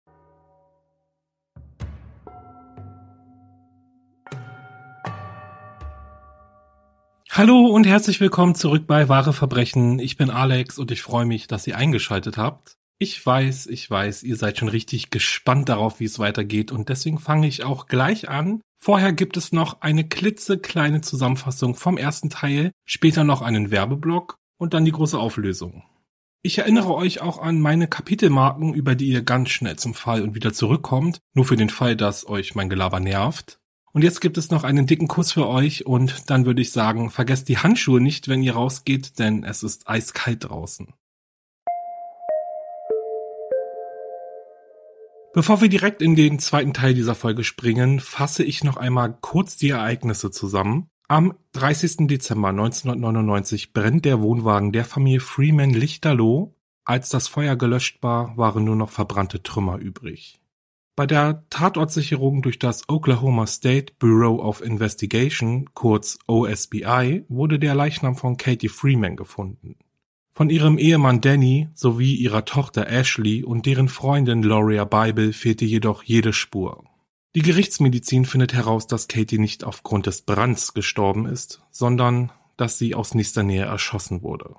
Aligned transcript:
Hallo 7.30 7.66
und 7.66 7.87
herzlich 7.87 8.21
willkommen 8.21 8.57
zurück 8.57 8.89
bei 8.89 9.09
Wahre 9.09 9.32
Verbrechen. 9.32 10.00
Ich 10.00 10.16
bin 10.16 10.30
Alex 10.30 10.80
und 10.80 10.91
ich 10.91 11.03
freue 11.03 11.27
mich, 11.27 11.46
dass 11.46 11.64
ihr 11.68 11.77
eingeschaltet 11.77 12.37
habt. 12.37 12.77
Ich 12.98 13.25
weiß, 13.25 13.66
ich 13.66 13.89
weiß, 13.89 14.25
ihr 14.25 14.34
seid 14.34 14.59
schon 14.59 14.68
richtig 14.68 15.11
gespannt 15.11 15.68
darauf, 15.68 16.00
wie 16.00 16.07
es 16.07 16.18
weitergeht 16.18 16.73
und 16.73 16.89
deswegen 16.89 17.21
fange 17.21 17.46
ich 17.46 17.62
auch 17.62 17.87
gleich 17.87 18.29
an. 18.29 18.62
Vorher 18.77 19.12
gibt 19.12 19.36
es 19.36 19.52
noch 19.52 19.80
eine 19.80 20.06
klitzekleine 20.06 21.00
Zusammenfassung 21.00 21.74
vom 21.74 21.96
ersten 21.96 22.30
Teil, 22.30 22.73
später 22.84 23.24
noch 23.24 23.42
einen 23.42 23.70
Werbeblock 23.70 24.38
und 24.59 24.74
dann 24.74 24.84
die 24.84 24.92
große 24.92 25.18
Auflösung. 25.18 25.82
Ich 26.42 26.59
erinnere 26.59 26.95
euch 26.95 27.20
auch 27.20 27.38
an 27.38 27.60
meine 27.60 27.88
Kapitelmarken, 27.88 28.73
über 28.73 28.95
die 28.95 29.09
ihr 29.09 29.23
ganz 29.23 29.48
schnell 29.51 29.77
zum 29.77 29.95
Fall 29.95 30.23
und 30.23 30.34
wieder 30.37 30.52
zurückkommt, 30.52 31.18
nur 31.34 31.45
für 31.45 31.56
den 31.56 31.70
Fall, 31.70 31.96
dass 31.96 32.28
euch 32.28 32.54
mein 32.54 32.68
Gelaber 32.68 33.01
nervt. 33.01 33.59
Und 33.92 34.02
jetzt 34.02 34.20
gibt 34.20 34.38
es 34.38 34.51
noch 34.51 34.62
einen 34.62 34.87
dicken 34.87 35.09
Kuss 35.09 35.32
für 35.32 35.48
euch 35.48 35.87
und 35.87 36.30
dann 36.30 36.45
würde 36.45 36.62
ich 36.62 36.70
sagen, 36.70 37.10
vergesst 37.10 37.48
die 37.48 37.59
Handschuhe 37.59 38.01
nicht, 38.01 38.29
wenn 38.29 38.43
ihr 38.43 38.54
rausgeht, 38.54 39.18
denn 39.18 39.43
es 39.43 39.62
ist 39.62 39.88
eiskalt 39.88 40.45
draußen. 40.45 40.93
Bevor 45.36 45.60
wir 45.60 45.68
direkt 45.68 46.00
in 46.00 46.16
den 46.16 46.38
zweiten 46.38 46.72
Teil 46.72 46.95
dieser 46.95 47.14
Folge 47.14 47.45
springen, 47.45 48.00
fasse 48.00 48.42
ich 48.42 48.64
noch 48.64 48.78
einmal 48.78 49.18
kurz 49.20 49.59
die 49.59 49.68
Ereignisse 49.68 50.30
zusammen. 50.30 50.88
Am 51.09 51.34
30. 51.52 52.06
Dezember 52.06 52.48
1999 52.48 53.74
brennt 53.74 54.06
der 54.06 54.23
Wohnwagen 54.23 54.73
der 54.73 54.87
Familie 54.87 55.20
Freeman 55.20 55.74
lichterloh. 55.74 56.54
Als 56.87 57.10
das 57.10 57.28
Feuer 57.28 57.54
gelöscht 57.54 58.02
war, 58.02 58.34
waren 58.38 58.65
nur 58.65 58.76
noch 58.76 58.88
verbrannte 58.88 59.43
Trümmer 59.43 59.76
übrig. 59.76 60.40
Bei 60.96 61.06
der 61.06 61.45
Tatortsicherung 61.50 62.40
durch 62.40 62.59
das 62.59 62.88
Oklahoma 62.88 63.46
State 63.46 63.93
Bureau 63.98 64.43
of 64.43 64.62
Investigation, 64.62 65.69
kurz 65.75 66.19
OSBI, 66.26 67.26
wurde 67.28 67.59
der 67.59 67.75
Leichnam 67.75 68.16
von 68.16 68.38
Katie 68.38 68.71
Freeman 68.71 69.16
gefunden. 69.16 69.76
Von 70.37 70.50
ihrem 70.50 70.76
Ehemann 70.76 71.22
Danny 71.22 71.70
sowie 71.72 72.15
ihrer 72.15 72.44
Tochter 72.44 72.88
Ashley 72.88 73.42
und 73.42 73.65
deren 73.65 73.88
Freundin 73.88 74.43
Gloria 74.43 74.84
Bible 74.84 75.32
fehlte 75.32 75.65
jedoch 75.65 76.03
jede 76.03 76.34
Spur. 76.34 76.84
Die 77.34 77.41
Gerichtsmedizin 77.41 78.26
findet 78.26 78.53
heraus, 78.53 78.87
dass 78.87 79.09
Katie 79.09 79.38
nicht 79.38 79.65
aufgrund 79.65 80.04
des 80.04 80.20
Brands 80.20 80.75
gestorben 80.75 81.25
ist, 81.25 81.62
sondern 81.70 82.32
dass 82.59 82.76
sie 82.76 82.94
aus 82.94 83.15
nächster 83.15 83.44
Nähe 83.44 83.65
erschossen 83.65 84.22
wurde. 84.22 84.56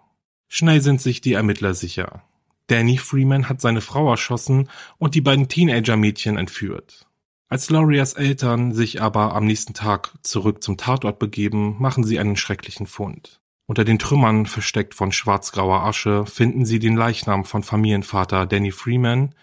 Schnell 0.48 0.82
sind 0.82 1.00
sich 1.00 1.22
die 1.22 1.34
Ermittler 1.34 1.76
sicher. 1.76 2.24
Danny 2.66 2.98
Freeman 2.98 3.48
hat 3.48 3.62
seine 3.62 3.82
Frau 3.82 4.10
erschossen 4.10 4.70
und 4.98 5.14
die 5.14 5.22
beiden 5.22 5.48
Teenager-Mädchen 5.48 6.38
entführt. 6.38 7.06
Als 7.50 7.70
Lorias 7.70 8.14
Eltern 8.14 8.74
sich 8.74 9.00
aber 9.00 9.36
am 9.36 9.46
nächsten 9.46 9.76
Tag 9.76 10.16
zurück 10.24 10.64
zum 10.64 10.78
Tatort 10.78 11.20
begeben, 11.20 11.76
machen 11.78 12.04
sie 12.04 12.18
einen 12.18 12.36
schrecklichen 12.36 12.88
Fund. 12.88 13.42
Unter 13.68 13.84
den 13.84 14.00
Trümmern, 14.00 14.46
versteckt 14.46 14.96
von 14.96 15.12
schwarzgrauer 15.12 15.84
Asche, 15.84 16.26
finden 16.26 16.66
sie 16.66 16.80
den 16.80 16.96
Leichnam 16.96 17.44
von 17.44 17.64
Familienvater 17.64 18.46
Danny 18.46 18.72
Freeman, 18.72 19.36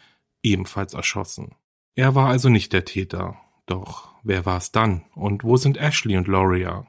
ebenfalls 0.43 0.95
erschossen. 0.95 1.55
Er 1.95 2.15
war 2.15 2.29
also 2.29 2.49
nicht 2.49 2.73
der 2.73 2.87
Täter. 2.87 3.37
Doch 3.67 4.15
wer 4.23 4.47
war 4.47 4.57
es 4.57 4.73
dann? 4.73 5.05
Und 5.15 5.45
wo 5.45 5.59
sind 5.59 5.77
Ashley 5.77 6.17
und 6.17 6.27
Loria? 6.27 6.87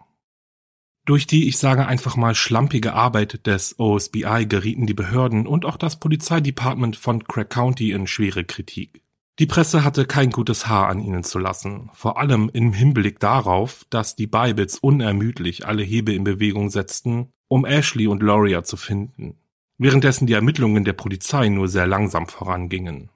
Durch 1.06 1.28
die, 1.28 1.48
ich 1.48 1.58
sage 1.58 1.86
einfach 1.86 2.16
mal, 2.16 2.34
schlampige 2.34 2.94
Arbeit 2.94 3.46
des 3.46 3.78
OSBI 3.80 4.48
gerieten 4.48 4.88
die 4.88 4.96
Behörden 4.96 5.46
und 5.46 5.66
auch 5.66 5.78
das 5.78 6.00
Polizeidepartement 6.00 6.96
von 6.96 7.26
Craig 7.26 7.50
County 7.50 7.92
in 7.92 8.08
schwere 8.08 8.44
Kritik. 8.44 9.05
Die 9.38 9.48
Presse 9.48 9.84
hatte 9.84 10.06
kein 10.06 10.30
gutes 10.30 10.68
Haar 10.68 10.88
an 10.88 11.02
ihnen 11.02 11.26
zu 11.26 11.40
lassen, 11.40 11.90
vor 11.94 12.18
allem 12.18 12.50
im 12.54 12.72
Hinblick 12.72 13.20
darauf, 13.20 13.86
dass 13.90 14.16
die 14.16 14.28
Bibles 14.28 14.80
unermüdlich 14.80 15.68
alle 15.68 15.84
Hebel 15.84 16.16
in 16.16 16.24
Bewegung 16.24 16.70
setzten, 16.70 17.34
um 17.50 17.66
Ashley 17.66 18.08
und 18.08 18.24
Loria 18.24 18.64
zu 18.64 18.78
finden, 18.78 19.38
währenddessen 19.78 20.26
die 20.26 20.34
Ermittlungen 20.34 20.86
der 20.86 20.94
Polizei 20.94 21.50
nur 21.50 21.68
sehr 21.68 21.86
langsam 21.86 22.28
vorangingen. 22.28 23.10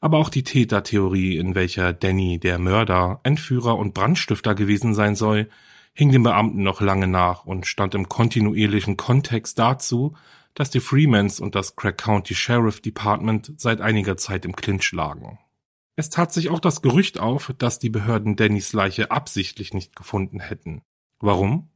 Aber 0.00 0.18
auch 0.18 0.28
die 0.28 0.44
Tätertheorie, 0.44 1.38
in 1.38 1.54
welcher 1.54 1.94
Danny 1.94 2.38
der 2.38 2.58
Mörder, 2.58 3.20
Entführer 3.22 3.78
und 3.78 3.94
Brandstifter 3.94 4.54
gewesen 4.54 4.92
sein 4.92 5.16
soll, 5.16 5.48
hing 5.94 6.12
den 6.12 6.24
Beamten 6.24 6.62
noch 6.62 6.82
lange 6.82 7.06
nach 7.06 7.46
und 7.46 7.66
stand 7.66 7.94
im 7.94 8.10
kontinuierlichen 8.10 8.98
Kontext 8.98 9.58
dazu, 9.58 10.14
dass 10.56 10.70
die 10.70 10.80
Freemans 10.80 11.38
und 11.38 11.54
das 11.54 11.76
Craig 11.76 11.98
County 11.98 12.34
Sheriff 12.34 12.80
Department 12.80 13.52
seit 13.58 13.82
einiger 13.82 14.16
Zeit 14.16 14.46
im 14.46 14.56
Clinch 14.56 14.90
lagen. 14.90 15.38
Es 15.96 16.10
tat 16.10 16.32
sich 16.32 16.48
auch 16.48 16.60
das 16.60 16.82
Gerücht 16.82 17.20
auf, 17.20 17.54
dass 17.58 17.78
die 17.78 17.90
Behörden 17.90 18.36
Dannys 18.36 18.72
Leiche 18.72 19.10
absichtlich 19.10 19.74
nicht 19.74 19.94
gefunden 19.94 20.40
hätten. 20.40 20.82
Warum? 21.20 21.68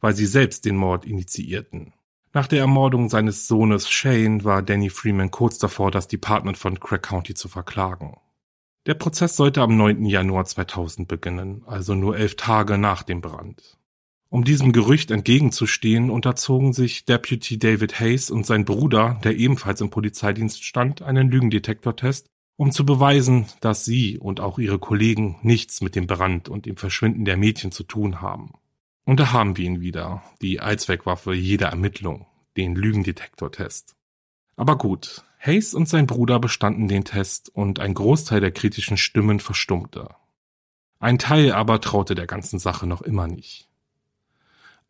Weil 0.00 0.14
sie 0.14 0.26
selbst 0.26 0.66
den 0.66 0.76
Mord 0.76 1.06
initiierten. 1.06 1.94
Nach 2.34 2.46
der 2.46 2.60
Ermordung 2.60 3.08
seines 3.08 3.48
Sohnes 3.48 3.88
Shane 3.88 4.44
war 4.44 4.62
Danny 4.62 4.90
Freeman 4.90 5.30
kurz 5.30 5.56
davor, 5.56 5.90
das 5.90 6.06
Department 6.06 6.58
von 6.58 6.78
Craig 6.78 7.02
County 7.02 7.32
zu 7.32 7.48
verklagen. 7.48 8.18
Der 8.84 8.94
Prozess 8.94 9.36
sollte 9.36 9.62
am 9.62 9.78
9. 9.78 10.04
Januar 10.04 10.44
2000 10.44 11.08
beginnen, 11.08 11.64
also 11.66 11.94
nur 11.94 12.18
elf 12.18 12.36
Tage 12.36 12.76
nach 12.76 13.02
dem 13.02 13.22
Brand. 13.22 13.75
Um 14.36 14.44
diesem 14.44 14.72
Gerücht 14.72 15.10
entgegenzustehen, 15.10 16.10
unterzogen 16.10 16.74
sich 16.74 17.06
Deputy 17.06 17.58
David 17.58 18.00
Hayes 18.00 18.30
und 18.30 18.44
sein 18.44 18.66
Bruder, 18.66 19.18
der 19.24 19.34
ebenfalls 19.34 19.80
im 19.80 19.88
Polizeidienst 19.88 20.62
stand, 20.62 21.00
einen 21.00 21.30
Lügendetektortest, 21.30 22.26
um 22.56 22.70
zu 22.70 22.84
beweisen, 22.84 23.46
dass 23.62 23.86
sie 23.86 24.18
und 24.18 24.40
auch 24.40 24.58
ihre 24.58 24.78
Kollegen 24.78 25.38
nichts 25.40 25.80
mit 25.80 25.96
dem 25.96 26.06
Brand 26.06 26.50
und 26.50 26.66
dem 26.66 26.76
Verschwinden 26.76 27.24
der 27.24 27.38
Mädchen 27.38 27.72
zu 27.72 27.82
tun 27.82 28.20
haben. 28.20 28.52
Und 29.06 29.20
da 29.20 29.32
haben 29.32 29.56
wir 29.56 29.64
ihn 29.64 29.80
wieder, 29.80 30.22
die 30.42 30.60
Allzweckwaffe 30.60 31.32
jeder 31.32 31.68
Ermittlung, 31.68 32.26
den 32.58 32.74
Lügendetektortest. 32.74 33.96
Aber 34.54 34.76
gut, 34.76 35.24
Hayes 35.38 35.72
und 35.72 35.88
sein 35.88 36.06
Bruder 36.06 36.40
bestanden 36.40 36.88
den 36.88 37.04
Test 37.04 37.48
und 37.48 37.78
ein 37.80 37.94
Großteil 37.94 38.42
der 38.42 38.52
kritischen 38.52 38.98
Stimmen 38.98 39.40
verstummte. 39.40 40.10
Ein 40.98 41.18
Teil 41.18 41.52
aber 41.52 41.80
traute 41.80 42.14
der 42.14 42.26
ganzen 42.26 42.58
Sache 42.58 42.86
noch 42.86 43.00
immer 43.00 43.28
nicht. 43.28 43.66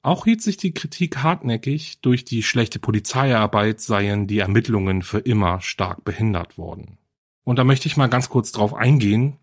Auch 0.06 0.24
hielt 0.24 0.40
sich 0.40 0.56
die 0.56 0.72
Kritik 0.72 1.24
hartnäckig, 1.24 2.00
durch 2.00 2.24
die 2.24 2.44
schlechte 2.44 2.78
Polizeiarbeit 2.78 3.80
seien 3.80 4.28
die 4.28 4.38
Ermittlungen 4.38 5.02
für 5.02 5.18
immer 5.18 5.60
stark 5.60 6.04
behindert 6.04 6.58
worden. 6.58 6.98
Und 7.42 7.58
da 7.58 7.64
möchte 7.64 7.88
ich 7.88 7.96
mal 7.96 8.06
ganz 8.06 8.28
kurz 8.28 8.52
drauf 8.52 8.72
eingehen. 8.72 9.38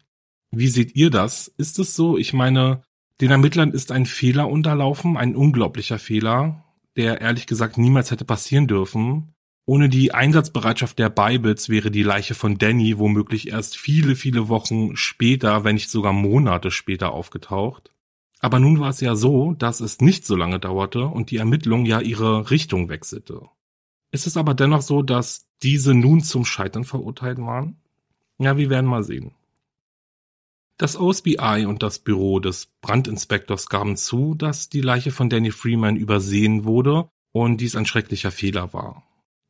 Wie 0.51 0.69
seht 0.69 0.95
ihr 0.95 1.09
das? 1.09 1.49
Ist 1.57 1.79
es 1.79 1.97
so? 1.97 2.17
Ich 2.17 2.31
meine, 2.31 2.81
den 3.19 3.31
Ermittlern 3.31 3.71
ist 3.71 3.91
ein 3.91 4.05
Fehler 4.05 4.47
unterlaufen, 4.47 5.17
ein 5.17 5.35
unglaublicher 5.35 5.99
Fehler, 5.99 6.63
der 6.95 7.19
ehrlich 7.19 7.45
gesagt 7.45 7.77
niemals 7.77 8.11
hätte 8.11 8.23
passieren 8.23 8.67
dürfen. 8.67 9.33
Ohne 9.65 9.89
die 9.89 10.13
Einsatzbereitschaft 10.13 10.97
der 10.97 11.09
Bibles 11.09 11.67
wäre 11.67 11.91
die 11.91 12.03
Leiche 12.03 12.35
von 12.35 12.57
Danny 12.57 12.97
womöglich 12.97 13.49
erst 13.49 13.75
viele, 13.75 14.15
viele 14.15 14.47
Wochen 14.47 14.95
später, 14.95 15.65
wenn 15.65 15.75
nicht 15.75 15.89
sogar 15.89 16.13
Monate 16.13 16.71
später 16.71 17.11
aufgetaucht. 17.11 17.92
Aber 18.43 18.59
nun 18.59 18.81
war 18.81 18.89
es 18.89 18.99
ja 18.99 19.15
so, 19.15 19.53
dass 19.53 19.79
es 19.79 20.01
nicht 20.01 20.25
so 20.25 20.35
lange 20.35 20.59
dauerte 20.59 21.05
und 21.05 21.31
die 21.31 21.37
Ermittlung 21.37 21.85
ja 21.85 22.01
ihre 22.01 22.51
Richtung 22.51 22.89
wechselte. 22.89 23.43
Ist 24.11 24.27
es 24.27 24.35
aber 24.35 24.53
dennoch 24.53 24.81
so, 24.81 25.01
dass 25.01 25.47
diese 25.61 25.93
nun 25.93 26.19
zum 26.19 26.43
Scheitern 26.43 26.83
verurteilt 26.83 27.37
waren? 27.37 27.77
Ja, 28.39 28.57
wir 28.57 28.69
werden 28.69 28.85
mal 28.85 29.05
sehen. 29.05 29.31
Das 30.77 30.99
OSBI 30.99 31.65
und 31.65 31.83
das 31.83 31.99
Büro 31.99 32.41
des 32.41 32.65
Brandinspektors 32.81 33.69
gaben 33.69 33.95
zu, 33.95 34.35
dass 34.35 34.67
die 34.67 34.81
Leiche 34.81 35.11
von 35.11 35.29
Danny 35.29 35.51
Freeman 35.51 35.95
übersehen 35.95 36.65
wurde 36.65 37.07
und 37.31 37.61
dies 37.61 37.77
ein 37.77 37.85
schrecklicher 37.85 38.31
Fehler 38.31 38.73
war. 38.73 39.03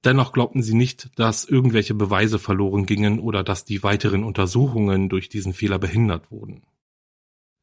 Dennoch 0.06 0.34
glaubten 0.34 0.62
sie 0.62 0.76
nicht, 0.76 1.10
dass 1.16 1.46
irgendwelche 1.46 1.96
Beweise 1.96 2.38
verloren 2.38 2.86
gingen 2.86 3.18
oder 3.20 3.44
dass 3.44 3.66
die 3.66 3.82
weiteren 3.82 4.24
Untersuchungen 4.24 5.10
durch 5.10 5.30
diesen 5.30 5.54
Fehler 5.54 5.80
behindert 5.80 6.30
wurden. 6.30 6.62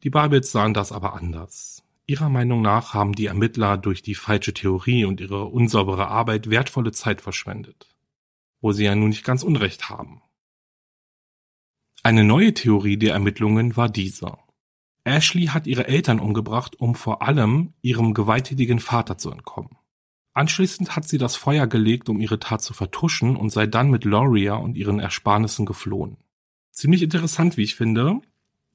Die 0.03 0.11
Babels 0.11 0.51
sahen 0.51 0.75
das 0.75 0.93
aber 0.93 1.15
anders. 1.15 1.83
Ihrer 2.07 2.29
Meinung 2.29 2.63
nach 2.63 2.95
haben 2.95 3.13
die 3.13 3.27
Ermittler 3.27 3.77
durch 3.77 4.03
die 4.03 4.15
falsche 4.15 4.55
Theorie 4.55 5.05
und 5.05 5.21
ihre 5.21 5.45
unsaubere 5.45 6.09
Arbeit 6.09 6.51
wertvolle 6.51 6.93
Zeit 6.93 7.21
verschwendet. 7.21 7.95
Wo 8.61 8.73
sie 8.73 8.85
ja 8.85 8.95
nun 8.95 9.11
nicht 9.11 9.25
ganz 9.25 9.43
Unrecht 9.43 9.89
haben. 9.89 10.23
Eine 12.03 12.25
neue 12.25 12.55
Theorie 12.55 12.97
der 12.97 13.13
Ermittlungen 13.13 13.77
war 13.77 13.91
dieser. 13.91 14.39
Ashley 15.05 15.47
hat 15.47 15.67
ihre 15.67 15.87
Eltern 15.87 16.19
umgebracht, 16.19 16.77
um 16.81 16.95
vor 16.95 17.23
allem 17.23 17.75
ihrem 17.83 18.15
gewalttätigen 18.15 18.79
Vater 18.79 19.19
zu 19.19 19.31
entkommen. 19.31 19.77
Anschließend 20.33 20.97
hat 20.97 21.07
sie 21.07 21.19
das 21.19 21.37
Feuer 21.37 21.67
gelegt, 21.67 22.09
um 22.09 22.21
ihre 22.21 22.39
Tat 22.39 22.63
zu 22.63 22.73
vertuschen 22.73 23.37
und 23.37 23.51
sei 23.51 23.67
dann 23.67 23.91
mit 23.91 24.05
Loria 24.05 24.55
und 24.55 24.77
ihren 24.77 24.99
Ersparnissen 24.99 25.67
geflohen. 25.67 26.17
Ziemlich 26.71 27.03
interessant, 27.03 27.57
wie 27.57 27.63
ich 27.63 27.75
finde. 27.75 28.21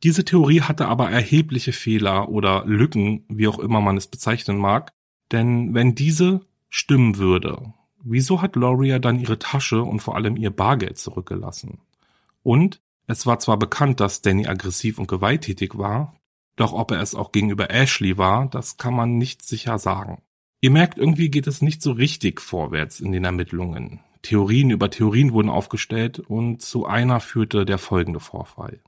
Diese 0.05 0.23
Theorie 0.23 0.61
hatte 0.61 0.87
aber 0.87 1.09
erhebliche 1.09 1.73
Fehler 1.73 2.29
oder 2.29 2.63
Lücken, 2.67 3.25
wie 3.27 3.47
auch 3.47 3.57
immer 3.57 3.81
man 3.81 3.97
es 3.97 4.05
bezeichnen 4.05 4.55
mag, 4.55 4.93
denn 5.31 5.73
wenn 5.73 5.95
diese 5.95 6.41
stimmen 6.69 7.17
würde, 7.17 7.73
wieso 8.03 8.43
hat 8.43 8.55
Loria 8.55 8.99
dann 8.99 9.19
ihre 9.19 9.39
Tasche 9.39 9.81
und 9.81 10.01
vor 10.01 10.15
allem 10.15 10.37
ihr 10.37 10.51
Bargeld 10.51 10.99
zurückgelassen? 10.99 11.79
Und 12.43 12.81
es 13.07 13.25
war 13.25 13.39
zwar 13.39 13.57
bekannt, 13.57 13.99
dass 13.99 14.21
Danny 14.21 14.45
aggressiv 14.45 14.99
und 14.99 15.07
gewalttätig 15.07 15.75
war, 15.75 16.15
doch 16.55 16.73
ob 16.73 16.91
er 16.91 17.01
es 17.01 17.15
auch 17.15 17.31
gegenüber 17.31 17.71
Ashley 17.71 18.15
war, 18.15 18.47
das 18.47 18.77
kann 18.77 18.93
man 18.93 19.17
nicht 19.17 19.41
sicher 19.41 19.79
sagen. 19.79 20.21
Ihr 20.61 20.69
merkt, 20.69 20.99
irgendwie 20.99 21.31
geht 21.31 21.47
es 21.47 21.63
nicht 21.63 21.81
so 21.81 21.93
richtig 21.93 22.41
vorwärts 22.41 22.99
in 22.99 23.11
den 23.11 23.23
Ermittlungen. 23.23 24.01
Theorien 24.21 24.69
über 24.69 24.91
Theorien 24.91 25.33
wurden 25.33 25.49
aufgestellt 25.49 26.19
und 26.19 26.61
zu 26.61 26.85
einer 26.85 27.21
führte 27.21 27.65
der 27.65 27.79
folgende 27.79 28.19
Vorfall. 28.19 28.81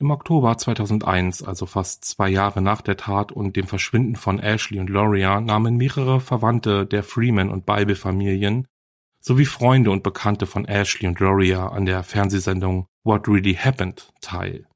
Im 0.00 0.12
Oktober 0.12 0.56
2001, 0.56 1.42
also 1.42 1.66
fast 1.66 2.04
zwei 2.04 2.28
Jahre 2.28 2.62
nach 2.62 2.82
der 2.82 2.96
Tat 2.96 3.32
und 3.32 3.56
dem 3.56 3.66
Verschwinden 3.66 4.14
von 4.14 4.38
Ashley 4.38 4.78
und 4.78 4.88
Loria, 4.88 5.40
nahmen 5.40 5.76
mehrere 5.76 6.20
Verwandte 6.20 6.86
der 6.86 7.02
Freeman- 7.02 7.50
und 7.50 7.66
Bible-Familien 7.66 8.68
sowie 9.20 9.44
Freunde 9.44 9.90
und 9.90 10.04
Bekannte 10.04 10.46
von 10.46 10.66
Ashley 10.66 11.08
und 11.08 11.18
Loria 11.18 11.68
an 11.68 11.84
der 11.84 12.04
Fernsehsendung 12.04 12.86
What 13.02 13.26
Really 13.26 13.54
Happened 13.54 14.12
teil. 14.20 14.68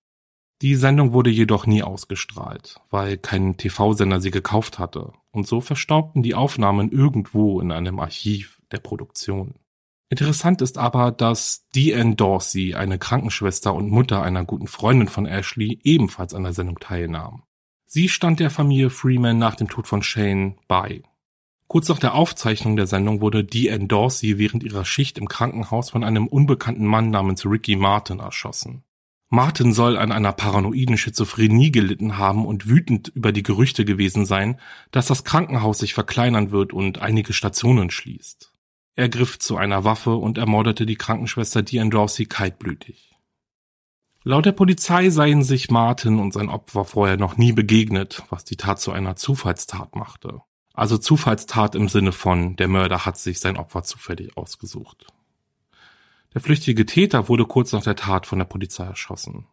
Die 0.60 0.74
Sendung 0.74 1.12
wurde 1.12 1.30
jedoch 1.30 1.66
nie 1.66 1.84
ausgestrahlt, 1.84 2.80
weil 2.90 3.16
kein 3.16 3.56
TV-Sender 3.56 4.20
sie 4.20 4.32
gekauft 4.32 4.80
hatte, 4.80 5.12
und 5.30 5.46
so 5.46 5.60
verstaubten 5.60 6.24
die 6.24 6.34
Aufnahmen 6.34 6.90
irgendwo 6.90 7.60
in 7.60 7.70
einem 7.70 8.00
Archiv 8.00 8.60
der 8.72 8.78
Produktion. 8.78 9.54
Interessant 10.12 10.60
ist 10.60 10.76
aber, 10.76 11.10
dass 11.10 11.66
Deanne 11.74 12.16
Dorsey, 12.16 12.74
eine 12.74 12.98
Krankenschwester 12.98 13.72
und 13.72 13.88
Mutter 13.88 14.22
einer 14.22 14.44
guten 14.44 14.66
Freundin 14.66 15.08
von 15.08 15.24
Ashley, 15.24 15.80
ebenfalls 15.84 16.34
an 16.34 16.42
der 16.42 16.52
Sendung 16.52 16.78
teilnahm. 16.78 17.44
Sie 17.86 18.10
stand 18.10 18.38
der 18.38 18.50
Familie 18.50 18.90
Freeman 18.90 19.38
nach 19.38 19.54
dem 19.54 19.68
Tod 19.68 19.86
von 19.86 20.02
Shane 20.02 20.58
bei. 20.68 21.02
Kurz 21.66 21.88
nach 21.88 21.98
der 21.98 22.12
Aufzeichnung 22.12 22.76
der 22.76 22.86
Sendung 22.86 23.22
wurde 23.22 23.42
Deanne 23.42 23.86
Dorsey 23.86 24.36
während 24.36 24.62
ihrer 24.64 24.84
Schicht 24.84 25.16
im 25.16 25.28
Krankenhaus 25.28 25.88
von 25.88 26.04
einem 26.04 26.26
unbekannten 26.26 26.84
Mann 26.84 27.08
namens 27.08 27.46
Ricky 27.46 27.76
Martin 27.76 28.18
erschossen. 28.18 28.84
Martin 29.30 29.72
soll 29.72 29.96
an 29.96 30.12
einer 30.12 30.32
paranoiden 30.32 30.98
Schizophrenie 30.98 31.70
gelitten 31.72 32.18
haben 32.18 32.44
und 32.44 32.68
wütend 32.68 33.08
über 33.08 33.32
die 33.32 33.42
Gerüchte 33.42 33.86
gewesen 33.86 34.26
sein, 34.26 34.60
dass 34.90 35.06
das 35.06 35.24
Krankenhaus 35.24 35.78
sich 35.78 35.94
verkleinern 35.94 36.50
wird 36.50 36.74
und 36.74 36.98
einige 36.98 37.32
Stationen 37.32 37.90
schließt. 37.90 38.51
Er 38.94 39.08
griff 39.08 39.38
zu 39.38 39.56
einer 39.56 39.84
Waffe 39.84 40.14
und 40.14 40.36
ermordete 40.36 40.84
die 40.84 40.96
Krankenschwester 40.96 41.62
Diane 41.62 41.90
Dorsey 41.90 42.26
kaltblütig. 42.26 43.16
Laut 44.24 44.46
der 44.46 44.52
Polizei 44.52 45.10
seien 45.10 45.42
sich 45.42 45.70
Martin 45.70 46.20
und 46.20 46.32
sein 46.32 46.48
Opfer 46.48 46.84
vorher 46.84 47.16
noch 47.16 47.36
nie 47.36 47.52
begegnet, 47.52 48.22
was 48.30 48.44
die 48.44 48.56
Tat 48.56 48.80
zu 48.80 48.92
einer 48.92 49.16
Zufallstat 49.16 49.96
machte. 49.96 50.42
Also 50.74 50.96
Zufallstat 50.96 51.74
im 51.74 51.88
Sinne 51.88 52.12
von, 52.12 52.54
der 52.56 52.68
Mörder 52.68 53.04
hat 53.04 53.18
sich 53.18 53.40
sein 53.40 53.56
Opfer 53.56 53.82
zufällig 53.82 54.36
ausgesucht. 54.36 55.06
Der 56.34 56.40
flüchtige 56.40 56.86
Täter 56.86 57.28
wurde 57.28 57.46
kurz 57.46 57.72
nach 57.72 57.82
der 57.82 57.96
Tat 57.96 58.26
von 58.26 58.38
der 58.38 58.46
Polizei 58.46 58.84
erschossen. 58.84 59.46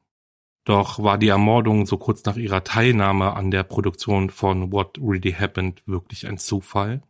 Doch 0.66 1.02
war 1.02 1.18
die 1.18 1.28
Ermordung 1.30 1.86
so 1.86 1.98
kurz 1.98 2.24
nach 2.26 2.38
ihrer 2.38 2.64
Teilnahme 2.64 3.34
an 3.34 3.52
der 3.52 3.64
Produktion 3.64 4.30
von 4.30 4.72
What 4.72 5.00
Really 5.02 5.34
Happened 5.34 5.82
wirklich 5.88 6.28
ein 6.28 6.38
Zufall? 6.38 7.02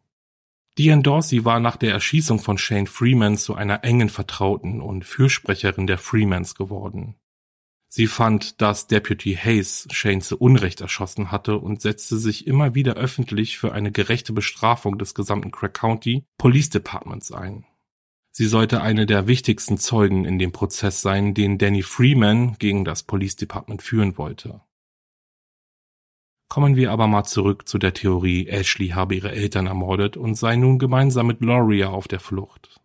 Diane 0.79 1.01
Dorsey 1.01 1.43
war 1.43 1.59
nach 1.59 1.75
der 1.75 1.91
Erschießung 1.91 2.39
von 2.39 2.57
Shane 2.57 2.87
Freeman 2.87 3.35
zu 3.35 3.53
einer 3.53 3.83
engen 3.83 4.07
Vertrauten 4.07 4.79
und 4.79 5.03
Fürsprecherin 5.03 5.87
der 5.87 5.97
Freemans 5.97 6.55
geworden. 6.55 7.15
Sie 7.89 8.07
fand, 8.07 8.61
dass 8.61 8.87
Deputy 8.87 9.35
Hayes 9.35 9.89
Shane 9.91 10.21
zu 10.21 10.37
Unrecht 10.37 10.79
erschossen 10.79 11.33
hatte 11.33 11.57
und 11.57 11.81
setzte 11.81 12.17
sich 12.17 12.47
immer 12.47 12.75
wieder 12.75 12.93
öffentlich 12.93 13.57
für 13.57 13.73
eine 13.73 13.91
gerechte 13.91 14.31
Bestrafung 14.31 14.97
des 14.97 15.13
gesamten 15.13 15.51
Craig 15.51 15.73
County 15.73 16.23
Police 16.37 16.69
Departments 16.69 17.33
ein. 17.33 17.65
Sie 18.31 18.45
sollte 18.45 18.81
eine 18.81 19.05
der 19.05 19.27
wichtigsten 19.27 19.77
Zeugen 19.77 20.23
in 20.23 20.39
dem 20.39 20.53
Prozess 20.53 21.01
sein, 21.01 21.33
den 21.33 21.57
Danny 21.57 21.81
Freeman 21.81 22.55
gegen 22.57 22.85
das 22.85 23.03
Police 23.03 23.35
Department 23.35 23.81
führen 23.81 24.17
wollte. 24.17 24.61
Kommen 26.49 26.75
wir 26.75 26.91
aber 26.91 27.07
mal 27.07 27.25
zurück 27.25 27.67
zu 27.67 27.77
der 27.77 27.93
Theorie, 27.93 28.47
Ashley 28.47 28.89
habe 28.89 29.15
ihre 29.15 29.31
Eltern 29.31 29.67
ermordet 29.67 30.17
und 30.17 30.33
sei 30.33 30.55
nun 30.55 30.79
gemeinsam 30.79 31.27
mit 31.27 31.41
Loria 31.41 31.89
auf 31.89 32.07
der 32.07 32.19
Flucht. 32.19 32.81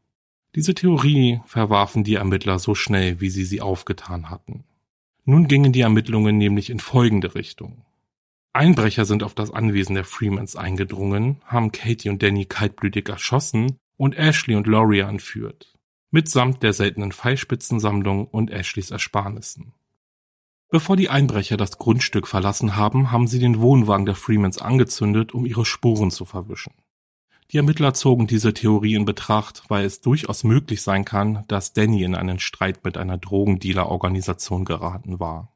Diese 0.55 0.75
Theorie 0.75 1.41
verwarfen 1.47 2.05
die 2.05 2.17
Ermittler 2.17 2.59
so 2.59 2.75
schnell, 2.75 3.23
wie 3.23 3.31
sie 3.31 3.45
sie 3.45 3.63
aufgetan 3.63 4.29
hatten. 4.29 4.65
Nun 5.25 5.49
gingen 5.49 5.73
die 5.73 5.81
Ermittlungen 5.81 6.37
nämlich 6.37 6.69
in 6.69 6.79
folgende 6.79 7.35
Richtung. 7.35 7.87
Einbrecher 8.53 9.07
sind 9.07 9.23
auf 9.23 9.35
das 9.35 9.51
Anwesen 9.51 9.95
der 9.95 10.05
Freemans 10.05 10.57
eingedrungen, 10.57 11.41
haben 11.47 11.73
Katie 11.73 12.11
und 12.11 12.23
Danny 12.23 12.45
kaltblütig 12.45 13.09
erschossen 13.09 13.79
und 13.97 14.17
Ashley 14.17 14.55
und 14.57 14.67
Loria 14.67 15.09
entführt, 15.09 15.75
mitsamt 16.11 16.63
der 16.63 16.75
seltenen 16.75 17.13
Pfeilspitzensammlung 17.13 18.27
und 18.27 18.51
Ashleys 18.51 18.91
Ersparnissen. 18.91 19.73
Bevor 20.75 20.97
die 20.97 21.09
Einbrecher 21.09 21.57
das 21.57 21.79
Grundstück 21.79 22.27
verlassen 22.27 22.75
haben, 22.75 23.13
haben 23.13 23.29
sie 23.29 23.39
den 23.39 23.61
Wohnwagen 23.61 24.07
der 24.07 24.17
Freemans 24.17 24.59
angezündet, 24.59 25.33
um 25.33 25.47
ihre 25.47 25.65
Spuren 25.65 26.11
zu 26.11 26.25
verwischen. 26.25 26.75
Die 27.53 27.59
Ermittler 27.59 27.95
zogen 27.95 28.27
diese 28.27 28.53
Theorie 28.55 28.97
in 28.97 29.05
Betracht, 29.05 29.63
weil 29.69 29.85
es 29.85 30.01
durchaus 30.01 30.43
möglich 30.43 30.83
sein 30.83 31.05
kann, 31.05 31.45
dass 31.47 31.75
Danny 31.75 32.03
in 32.03 32.17
einen 32.17 32.41
Streit 32.41 32.85
mit 32.85 32.99
einer 32.99 33.19
Drogendealer-Organisation 33.19 34.65
geraten 34.65 35.21
war. 35.21 35.53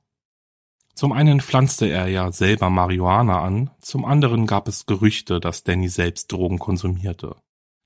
Zum 0.94 1.10
einen 1.10 1.40
pflanzte 1.40 1.86
er 1.86 2.06
ja 2.06 2.30
selber 2.30 2.70
Marihuana 2.70 3.42
an, 3.42 3.70
zum 3.80 4.04
anderen 4.04 4.46
gab 4.46 4.68
es 4.68 4.86
Gerüchte, 4.86 5.40
dass 5.40 5.64
Danny 5.64 5.88
selbst 5.88 6.30
Drogen 6.30 6.60
konsumierte. 6.60 7.34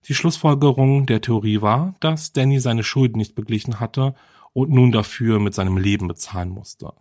Die 0.06 0.14
Schlussfolgerung 0.14 1.06
der 1.06 1.22
Theorie 1.22 1.62
war, 1.62 1.94
dass 2.00 2.34
Danny 2.34 2.60
seine 2.60 2.84
Schulden 2.84 3.16
nicht 3.16 3.34
beglichen 3.34 3.80
hatte 3.80 4.14
und 4.52 4.68
nun 4.68 4.92
dafür 4.92 5.40
mit 5.40 5.54
seinem 5.54 5.78
Leben 5.78 6.08
bezahlen 6.08 6.50
musste. 6.50 6.92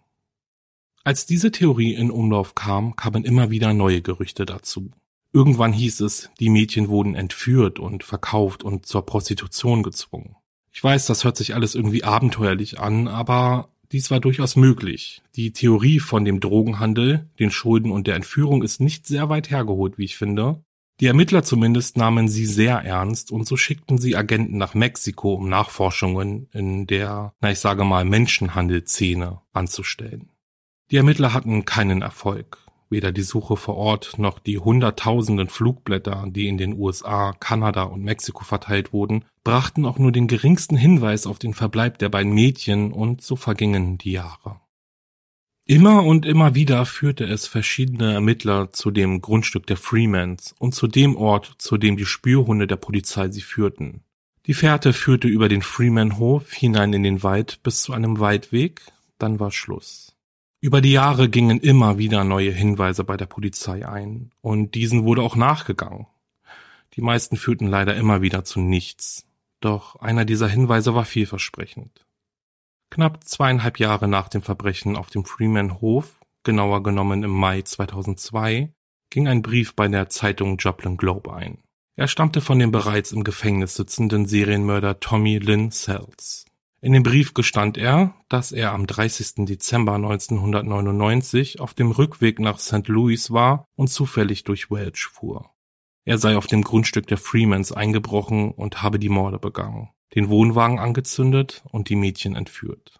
Als 1.04 1.26
diese 1.26 1.52
Theorie 1.52 1.94
in 1.96 2.12
Umlauf 2.12 2.54
kam, 2.54 2.96
kamen 2.96 3.24
immer 3.24 3.50
wieder 3.50 3.74
neue 3.74 4.02
Gerüchte 4.02 4.46
dazu. 4.46 4.92
Irgendwann 5.34 5.74
hieß 5.74 6.02
es, 6.02 6.30
die 6.40 6.50
Mädchen 6.50 6.90
wurden 6.90 7.16
entführt 7.16 7.80
und 7.80 8.04
verkauft 8.04 8.64
und 8.64 8.86
zur 8.86 9.06
Prostitution 9.06 9.82
gezwungen. 9.82 10.36
Ich 10.72 10.84
weiß, 10.84 11.06
das 11.08 11.24
hört 11.24 11.38
sich 11.38 11.56
alles 11.56 11.74
irgendwie 11.74 12.04
abenteuerlich 12.04 12.80
an, 12.80 13.08
aber 13.08 13.70
dies 13.92 14.12
war 14.12 14.20
durchaus 14.20 14.56
möglich. 14.56 15.22
Die 15.36 15.52
Theorie 15.54 16.00
von 16.00 16.24
dem 16.24 16.40
Drogenhandel, 16.40 17.30
den 17.40 17.52
Schulden 17.52 17.92
und 17.92 18.08
der 18.08 18.16
Entführung 18.16 18.62
ist 18.62 18.80
nicht 18.80 19.08
sehr 19.08 19.28
weit 19.30 19.50
hergeholt, 19.50 19.98
wie 19.98 20.06
ich 20.06 20.18
finde. 20.18 20.64
Die 21.00 21.08
Ermittler 21.08 21.44
zumindest 21.44 21.98
nahmen 21.98 22.28
sie 22.28 22.46
sehr 22.46 22.78
ernst 22.78 23.32
und 23.32 23.48
so 23.48 23.58
schickten 23.58 23.98
sie 23.98 24.16
Agenten 24.16 24.58
nach 24.58 24.76
Mexiko, 24.76 25.34
um 25.34 25.50
Nachforschungen 25.50 26.48
in 26.54 26.86
der, 26.86 27.34
na 27.42 27.52
ich 27.52 27.60
sage 27.60 27.84
mal, 27.86 28.06
Menschenhandelszene 28.06 29.42
anzustellen. 29.52 30.30
Die 30.92 30.98
Ermittler 30.98 31.34
hatten 31.34 31.64
keinen 31.64 32.02
Erfolg. 32.02 32.58
Weder 32.90 33.14
die 33.14 33.22
Suche 33.22 33.56
vor 33.56 33.78
Ort 33.78 34.20
noch 34.20 34.40
die 34.40 34.58
hunderttausenden 34.58 35.48
Flugblätter, 35.48 36.26
die 36.28 36.50
in 36.50 36.58
den 36.58 36.78
USA, 36.78 37.32
Kanada 37.32 37.84
und 37.84 38.04
Mexiko 38.04 38.44
verteilt 38.44 38.92
wurden, 38.92 39.24
brachten 39.46 39.86
auch 39.86 39.98
nur 39.98 40.12
den 40.12 40.28
geringsten 40.28 40.76
Hinweis 40.76 41.26
auf 41.26 41.40
den 41.40 41.54
Verbleib 41.54 42.00
der 42.00 42.10
beiden 42.10 42.34
Mädchen 42.34 42.92
und 42.92 43.22
so 43.22 43.38
vergingen 43.38 43.98
die 43.98 44.12
Jahre. 44.12 44.60
Immer 45.66 46.04
und 46.04 46.26
immer 46.26 46.56
wieder 46.56 46.86
führte 46.86 47.24
es 47.24 47.48
verschiedene 47.48 48.12
Ermittler 48.12 48.74
zu 48.74 48.92
dem 48.92 49.22
Grundstück 49.22 49.66
der 49.68 49.78
Freemans 49.78 50.54
und 50.60 50.76
zu 50.76 50.88
dem 50.88 51.16
Ort, 51.16 51.54
zu 51.60 51.78
dem 51.78 51.96
die 51.96 52.06
Spürhunde 52.06 52.68
der 52.68 52.76
Polizei 52.76 53.30
sie 53.30 53.40
führten. 53.40 54.04
Die 54.48 54.54
Fährte 54.54 54.92
führte 54.92 55.30
über 55.30 55.48
den 55.48 55.62
Freeman-Hof 55.62 56.52
hinein 56.52 56.92
in 56.92 57.04
den 57.04 57.24
Wald 57.24 57.64
bis 57.64 57.84
zu 57.84 57.94
einem 57.94 58.20
Waldweg, 58.20 58.82
dann 59.18 59.40
war 59.40 59.52
Schluss. 59.52 60.11
Über 60.64 60.80
die 60.80 60.92
Jahre 60.92 61.28
gingen 61.28 61.60
immer 61.60 61.98
wieder 61.98 62.24
neue 62.24 62.52
Hinweise 62.52 63.04
bei 63.04 63.18
der 63.18 63.26
Polizei 63.26 63.88
ein, 63.88 64.30
und 64.42 64.76
diesen 64.76 65.06
wurde 65.06 65.24
auch 65.24 65.36
nachgegangen. 65.36 66.06
Die 66.94 67.02
meisten 67.02 67.36
führten 67.36 67.66
leider 67.66 67.96
immer 67.96 68.22
wieder 68.22 68.44
zu 68.44 68.60
nichts, 68.60 69.26
doch 69.60 69.96
einer 69.96 70.24
dieser 70.24 70.48
Hinweise 70.48 70.94
war 70.94 71.06
vielversprechend. 71.06 72.06
Knapp 72.92 73.24
zweieinhalb 73.24 73.80
Jahre 73.80 74.08
nach 74.08 74.30
dem 74.30 74.44
Verbrechen 74.44 74.96
auf 74.96 75.10
dem 75.10 75.26
Freeman 75.26 75.82
Hof, 75.82 76.20
genauer 76.44 76.84
genommen 76.84 77.24
im 77.24 77.32
Mai 77.32 77.64
2002, 77.64 78.72
ging 79.10 79.28
ein 79.28 79.42
Brief 79.42 79.76
bei 79.76 79.88
der 79.88 80.10
Zeitung 80.10 80.58
Joplin 80.58 80.96
Globe 80.96 81.34
ein. 81.34 81.58
Er 81.96 82.08
stammte 82.08 82.40
von 82.40 82.60
dem 82.60 82.72
bereits 82.72 83.14
im 83.14 83.24
Gefängnis 83.24 83.76
sitzenden 83.76 84.28
Serienmörder 84.28 85.00
Tommy 85.00 85.40
Lynn 85.40 85.72
Sells. 85.72 86.46
In 86.84 86.94
dem 86.94 87.04
Brief 87.04 87.36
gestand 87.36 87.78
er, 87.78 88.16
dass 88.28 88.52
er 88.52 88.72
am 88.72 88.88
30. 88.88 89.46
Dezember 89.46 89.94
1999 89.94 91.60
auf 91.60 91.76
dem 91.76 91.92
Rückweg 91.92 92.40
nach 92.40 92.58
St. 92.58 92.88
Louis 92.88 93.30
war 93.30 93.66
und 93.76 93.90
zufällig 93.90 94.44
durch 94.46 94.72
Welch 94.72 95.06
fuhr. 95.06 95.52
Er 96.06 96.18
sei 96.18 96.36
auf 96.36 96.48
dem 96.48 96.64
Grundstück 96.64 97.06
der 97.06 97.20
Freemans 97.20 97.72
eingebrochen 97.72 98.52
und 98.52 98.82
habe 98.82 98.98
die 98.98 99.10
Morde 99.10 99.38
begangen, 99.38 99.90
den 100.16 100.30
Wohnwagen 100.30 100.80
angezündet 100.80 101.64
und 101.72 101.90
die 101.90 101.96
Mädchen 101.96 102.36
entführt. 102.36 103.00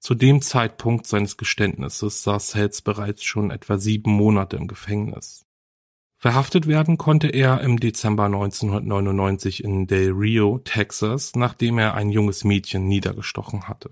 Zu 0.00 0.14
dem 0.14 0.42
Zeitpunkt 0.42 1.06
seines 1.06 1.38
Geständnisses 1.38 2.24
saß 2.24 2.54
Hells 2.54 2.82
bereits 2.82 3.24
schon 3.24 3.50
etwa 3.50 3.78
sieben 3.78 4.12
Monate 4.12 4.58
im 4.58 4.68
Gefängnis. 4.68 5.43
Verhaftet 6.24 6.66
werden 6.66 6.96
konnte 6.96 7.28
er 7.28 7.60
im 7.60 7.78
Dezember 7.78 8.24
1999 8.24 9.62
in 9.62 9.86
Del 9.86 10.10
Rio, 10.12 10.56
Texas, 10.56 11.36
nachdem 11.36 11.76
er 11.76 11.92
ein 11.92 12.08
junges 12.08 12.44
Mädchen 12.44 12.88
niedergestochen 12.88 13.68
hatte. 13.68 13.90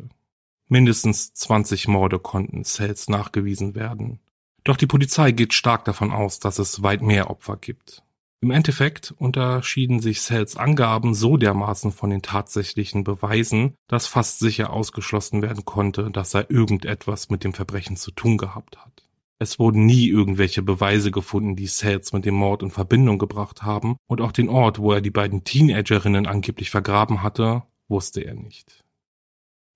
Mindestens 0.67 1.35
20 1.35 1.89
Morde 1.89 2.19
konnten 2.19 2.65
Sells 2.65 3.11
nachgewiesen 3.11 3.75
werden. 3.75 4.19
Doch 4.65 4.79
die 4.79 4.87
Polizei 4.87 5.33
geht 5.33 5.53
stark 5.53 5.85
davon 5.85 6.11
aus, 6.11 6.39
dass 6.39 6.59
es 6.59 6.83
weit 6.83 7.03
mehr 7.03 7.29
Opfer 7.29 7.59
gibt. 7.59 8.03
Im 8.41 8.51
Endeffekt 8.51 9.13
unterschieden 9.19 10.01
sich 10.01 10.23
Sells 10.23 10.57
Angaben 10.57 11.15
so 11.15 11.37
dermaßen 11.37 11.93
von 11.93 12.09
den 12.09 12.23
tatsächlichen 12.23 13.05
Beweisen, 13.05 13.75
dass 13.89 14.07
fast 14.07 14.39
sicher 14.39 14.73
ausgeschlossen 14.73 15.43
werden 15.43 15.67
konnte, 15.67 16.11
dass 16.11 16.33
er 16.33 16.51
irgendetwas 16.51 17.29
mit 17.29 17.45
dem 17.45 17.53
Verbrechen 17.53 17.99
zu 17.99 18.11
tun 18.11 18.39
gehabt 18.39 18.79
hat. 18.79 19.03
Es 19.43 19.59
wurden 19.59 19.87
nie 19.87 20.07
irgendwelche 20.07 20.63
Beweise 20.63 21.11
gefunden, 21.11 21.57
die 21.57 21.67
Sells 21.67 22.13
mit 22.13 22.25
dem 22.25 22.37
Mord 22.37 22.63
in 22.63 22.71
Verbindung 22.71 23.19
gebracht 23.19 23.65
haben, 23.65 23.97
und 24.07 24.21
auch 24.21 24.31
den 24.31 24.49
Ort, 24.49 24.79
wo 24.79 24.93
er 24.93 25.01
die 25.01 25.11
beiden 25.11 25.43
Teenagerinnen 25.43 26.29
angeblich 26.29 26.71
vergraben 26.71 27.25
hatte, 27.25 27.65
wusste 27.89 28.21
er 28.21 28.35
nicht. 28.35 28.85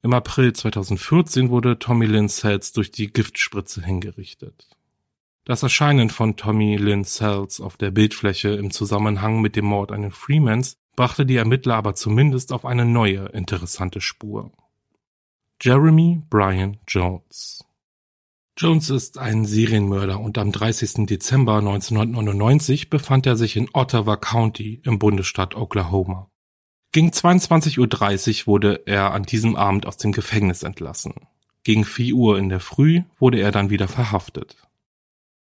Im 0.05 0.13
April 0.13 0.53
2014 0.53 1.51
wurde 1.51 1.81
Tommy 1.81 2.07
Lynn 2.07 2.29
Sells 2.29 2.71
durch 2.75 2.93
die 2.93 3.13
Giftspritze 3.13 3.85
hingerichtet. 3.85 4.69
Das 5.43 5.65
Erscheinen 5.65 6.11
von 6.11 6.37
Tommy 6.37 6.77
Lynn 6.77 7.03
Sells 7.03 7.61
auf 7.61 7.77
der 7.77 7.91
Bildfläche 7.91 8.51
im 8.51 8.71
Zusammenhang 8.71 9.41
mit 9.41 9.57
dem 9.57 9.65
Mord 9.65 9.91
an 9.91 10.03
den 10.03 10.13
Freemans 10.13 10.77
brachte 10.95 11.27
die 11.27 11.37
Ermittler 11.37 11.75
aber 11.75 11.97
zumindest 11.97 12.53
auf 12.53 12.65
eine 12.65 12.85
neue 12.85 13.31
interessante 13.31 14.01
Spur. 14.01 14.53
Jeremy 15.61 16.23
Brian 16.31 16.77
Jones 16.87 17.66
Jones 18.59 18.89
ist 18.89 19.19
ein 19.19 19.45
Serienmörder 19.45 20.19
und 20.19 20.39
am 20.39 20.51
30. 20.51 21.05
Dezember 21.07 21.59
1999 21.59 22.89
befand 22.89 23.27
er 23.27 23.37
sich 23.37 23.55
in 23.55 23.69
Ottawa 23.75 24.17
County 24.17 24.81
im 24.83 24.99
Bundesstaat 24.99 25.55
Oklahoma. 25.55 26.31
Gegen 26.91 27.11
22.30 27.11 28.41
Uhr 28.41 28.47
wurde 28.47 28.83
er 28.87 29.13
an 29.13 29.25
diesem 29.25 29.57
Abend 29.57 29.85
aus 29.85 29.99
dem 29.99 30.13
Gefängnis 30.13 30.63
entlassen. 30.63 31.13
Gegen 31.65 31.85
4 31.85 32.15
Uhr 32.15 32.39
in 32.39 32.49
der 32.49 32.61
Früh 32.61 33.03
wurde 33.19 33.41
er 33.41 33.53
dann 33.53 33.69
wieder 33.69 33.89
verhaftet. 33.89 34.57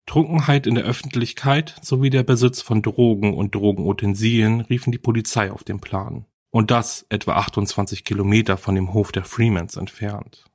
Trunkenheit 0.08 0.66
in 0.66 0.74
der 0.74 0.86
Öffentlichkeit 0.86 1.76
sowie 1.84 2.10
der 2.10 2.24
Besitz 2.24 2.64
von 2.64 2.82
Drogen 2.82 3.36
und 3.36 3.54
Drogenutensilien 3.54 4.62
riefen 4.62 4.92
die 4.92 4.98
Polizei 4.98 5.52
auf 5.52 5.64
den 5.64 5.80
Plan. 5.80 6.26
Und 6.50 6.72
das 6.72 7.06
etwa 7.10 7.36
28 7.36 8.04
Kilometer 8.04 8.58
von 8.58 8.74
dem 8.74 8.94
Hof 8.96 9.12
der 9.12 9.26
Freemans 9.26 9.76
entfernt. 9.76 10.46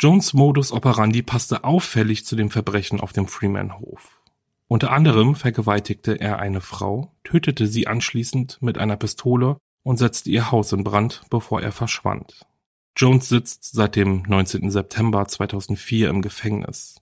Jones 0.00 0.32
Modus 0.32 0.70
operandi 0.70 1.22
passte 1.22 1.64
auffällig 1.64 2.24
zu 2.24 2.36
dem 2.36 2.50
Verbrechen 2.50 3.00
auf 3.00 3.12
dem 3.12 3.26
Freeman-Hof. 3.26 4.22
Unter 4.68 4.92
anderem 4.92 5.34
vergewaltigte 5.34 6.20
er 6.20 6.38
eine 6.38 6.60
Frau, 6.60 7.16
tötete 7.24 7.66
sie 7.66 7.88
anschließend 7.88 8.58
mit 8.60 8.78
einer 8.78 8.96
Pistole 8.96 9.56
und 9.82 9.96
setzte 9.96 10.30
ihr 10.30 10.52
Haus 10.52 10.72
in 10.72 10.84
Brand, 10.84 11.22
bevor 11.30 11.62
er 11.62 11.72
verschwand. 11.72 12.46
Jones 12.96 13.28
sitzt 13.28 13.72
seit 13.72 13.96
dem 13.96 14.22
19. 14.28 14.70
September 14.70 15.26
2004 15.26 16.10
im 16.10 16.22
Gefängnis. 16.22 17.00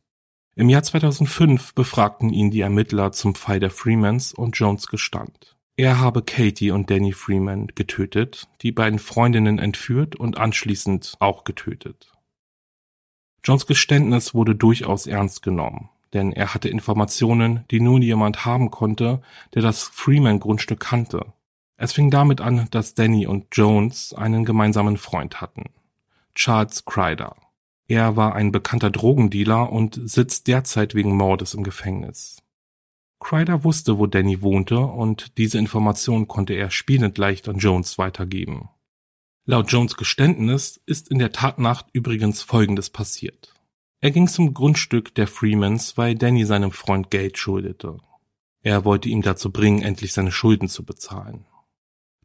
Im 0.54 0.70
Jahr 0.70 0.82
2005 0.82 1.74
befragten 1.74 2.30
ihn 2.30 2.50
die 2.50 2.62
Ermittler 2.62 3.12
zum 3.12 3.34
Fall 3.34 3.60
der 3.60 3.70
Freemans 3.70 4.32
und 4.32 4.56
Jones 4.56 4.86
gestand. 4.86 5.54
Er 5.76 6.00
habe 6.00 6.22
Katie 6.22 6.70
und 6.70 6.90
Danny 6.90 7.12
Freeman 7.12 7.66
getötet, 7.74 8.48
die 8.62 8.72
beiden 8.72 8.98
Freundinnen 8.98 9.58
entführt 9.58 10.16
und 10.16 10.38
anschließend 10.38 11.16
auch 11.20 11.44
getötet. 11.44 12.15
Jones 13.46 13.66
Geständnis 13.66 14.34
wurde 14.34 14.54
durchaus 14.54 15.06
ernst 15.06 15.42
genommen, 15.42 15.88
denn 16.12 16.32
er 16.32 16.52
hatte 16.52 16.68
Informationen, 16.68 17.64
die 17.70 17.80
nur 17.80 18.00
jemand 18.00 18.44
haben 18.44 18.70
konnte, 18.70 19.22
der 19.54 19.62
das 19.62 19.82
Freeman-Grundstück 19.82 20.80
kannte 20.80 21.26
es 21.76 21.92
fing 21.92 22.10
damit 22.10 22.40
an, 22.40 22.68
dass 22.70 22.94
Danny 22.94 23.26
und 23.26 23.46
Jones 23.52 24.14
einen 24.14 24.44
gemeinsamen 24.44 24.96
Freund 24.96 25.40
hatten, 25.40 25.64
Charles 26.34 26.84
Crider. 26.86 27.36
Er 27.86 28.16
war 28.16 28.34
ein 28.34 28.50
bekannter 28.50 28.90
Drogendealer 28.90 29.70
und 29.70 30.00
sitzt 30.02 30.48
derzeit 30.48 30.94
wegen 30.94 31.16
Mordes 31.16 31.54
im 31.54 31.62
Gefängnis. 31.62 32.42
Crider 33.20 33.62
wusste, 33.62 33.98
wo 33.98 34.06
Danny 34.06 34.42
wohnte 34.42 34.78
und 34.78 35.38
diese 35.38 35.58
Information 35.58 36.28
konnte 36.28 36.54
er 36.54 36.70
spielend 36.70 37.18
leicht 37.18 37.48
an 37.48 37.58
Jones 37.58 37.98
weitergeben. 37.98 38.68
Laut 39.48 39.70
Jones 39.70 39.96
Geständnis 39.96 40.80
ist 40.86 41.08
in 41.08 41.20
der 41.20 41.30
Tatnacht 41.30 41.86
übrigens 41.92 42.42
Folgendes 42.42 42.90
passiert. 42.90 43.54
Er 44.00 44.10
ging 44.10 44.26
zum 44.26 44.54
Grundstück 44.54 45.14
der 45.14 45.28
Freemans, 45.28 45.96
weil 45.96 46.16
Danny 46.16 46.44
seinem 46.44 46.72
Freund 46.72 47.12
Geld 47.12 47.38
schuldete. 47.38 47.98
Er 48.62 48.84
wollte 48.84 49.08
ihn 49.08 49.22
dazu 49.22 49.52
bringen, 49.52 49.82
endlich 49.82 50.12
seine 50.12 50.32
Schulden 50.32 50.68
zu 50.68 50.84
bezahlen. 50.84 51.46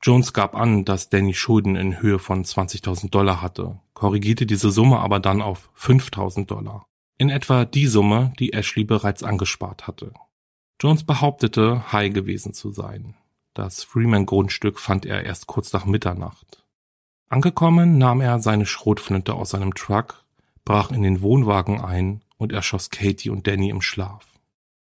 Jones 0.01 0.33
gab 0.33 0.55
an, 0.55 0.83
dass 0.83 1.09
Danny 1.09 1.35
Schulden 1.35 1.75
in 1.75 2.01
Höhe 2.01 2.17
von 2.17 2.43
20.000 2.43 3.11
Dollar 3.11 3.39
hatte, 3.39 3.79
korrigierte 3.93 4.47
diese 4.47 4.71
Summe 4.71 4.97
aber 4.97 5.19
dann 5.19 5.43
auf 5.43 5.69
5.000 5.77 6.47
Dollar. 6.47 6.87
In 7.19 7.29
etwa 7.29 7.65
die 7.65 7.85
Summe, 7.85 8.33
die 8.39 8.53
Ashley 8.53 8.83
bereits 8.83 9.21
angespart 9.21 9.85
hatte. 9.85 10.11
Jones 10.81 11.03
behauptete, 11.03 11.91
high 11.91 12.11
gewesen 12.11 12.55
zu 12.55 12.71
sein. 12.71 13.13
Das 13.53 13.83
Freeman-Grundstück 13.83 14.79
fand 14.79 15.05
er 15.05 15.23
erst 15.23 15.45
kurz 15.45 15.71
nach 15.71 15.85
Mitternacht. 15.85 16.60
Angekommen 17.31 17.97
nahm 17.97 18.19
er 18.19 18.41
seine 18.41 18.65
Schrotflinte 18.65 19.35
aus 19.35 19.51
seinem 19.51 19.73
Truck, 19.73 20.25
brach 20.65 20.91
in 20.91 21.01
den 21.01 21.21
Wohnwagen 21.21 21.79
ein 21.79 22.25
und 22.35 22.51
erschoss 22.51 22.89
Katie 22.89 23.29
und 23.29 23.47
Danny 23.47 23.69
im 23.69 23.81
Schlaf. 23.81 24.27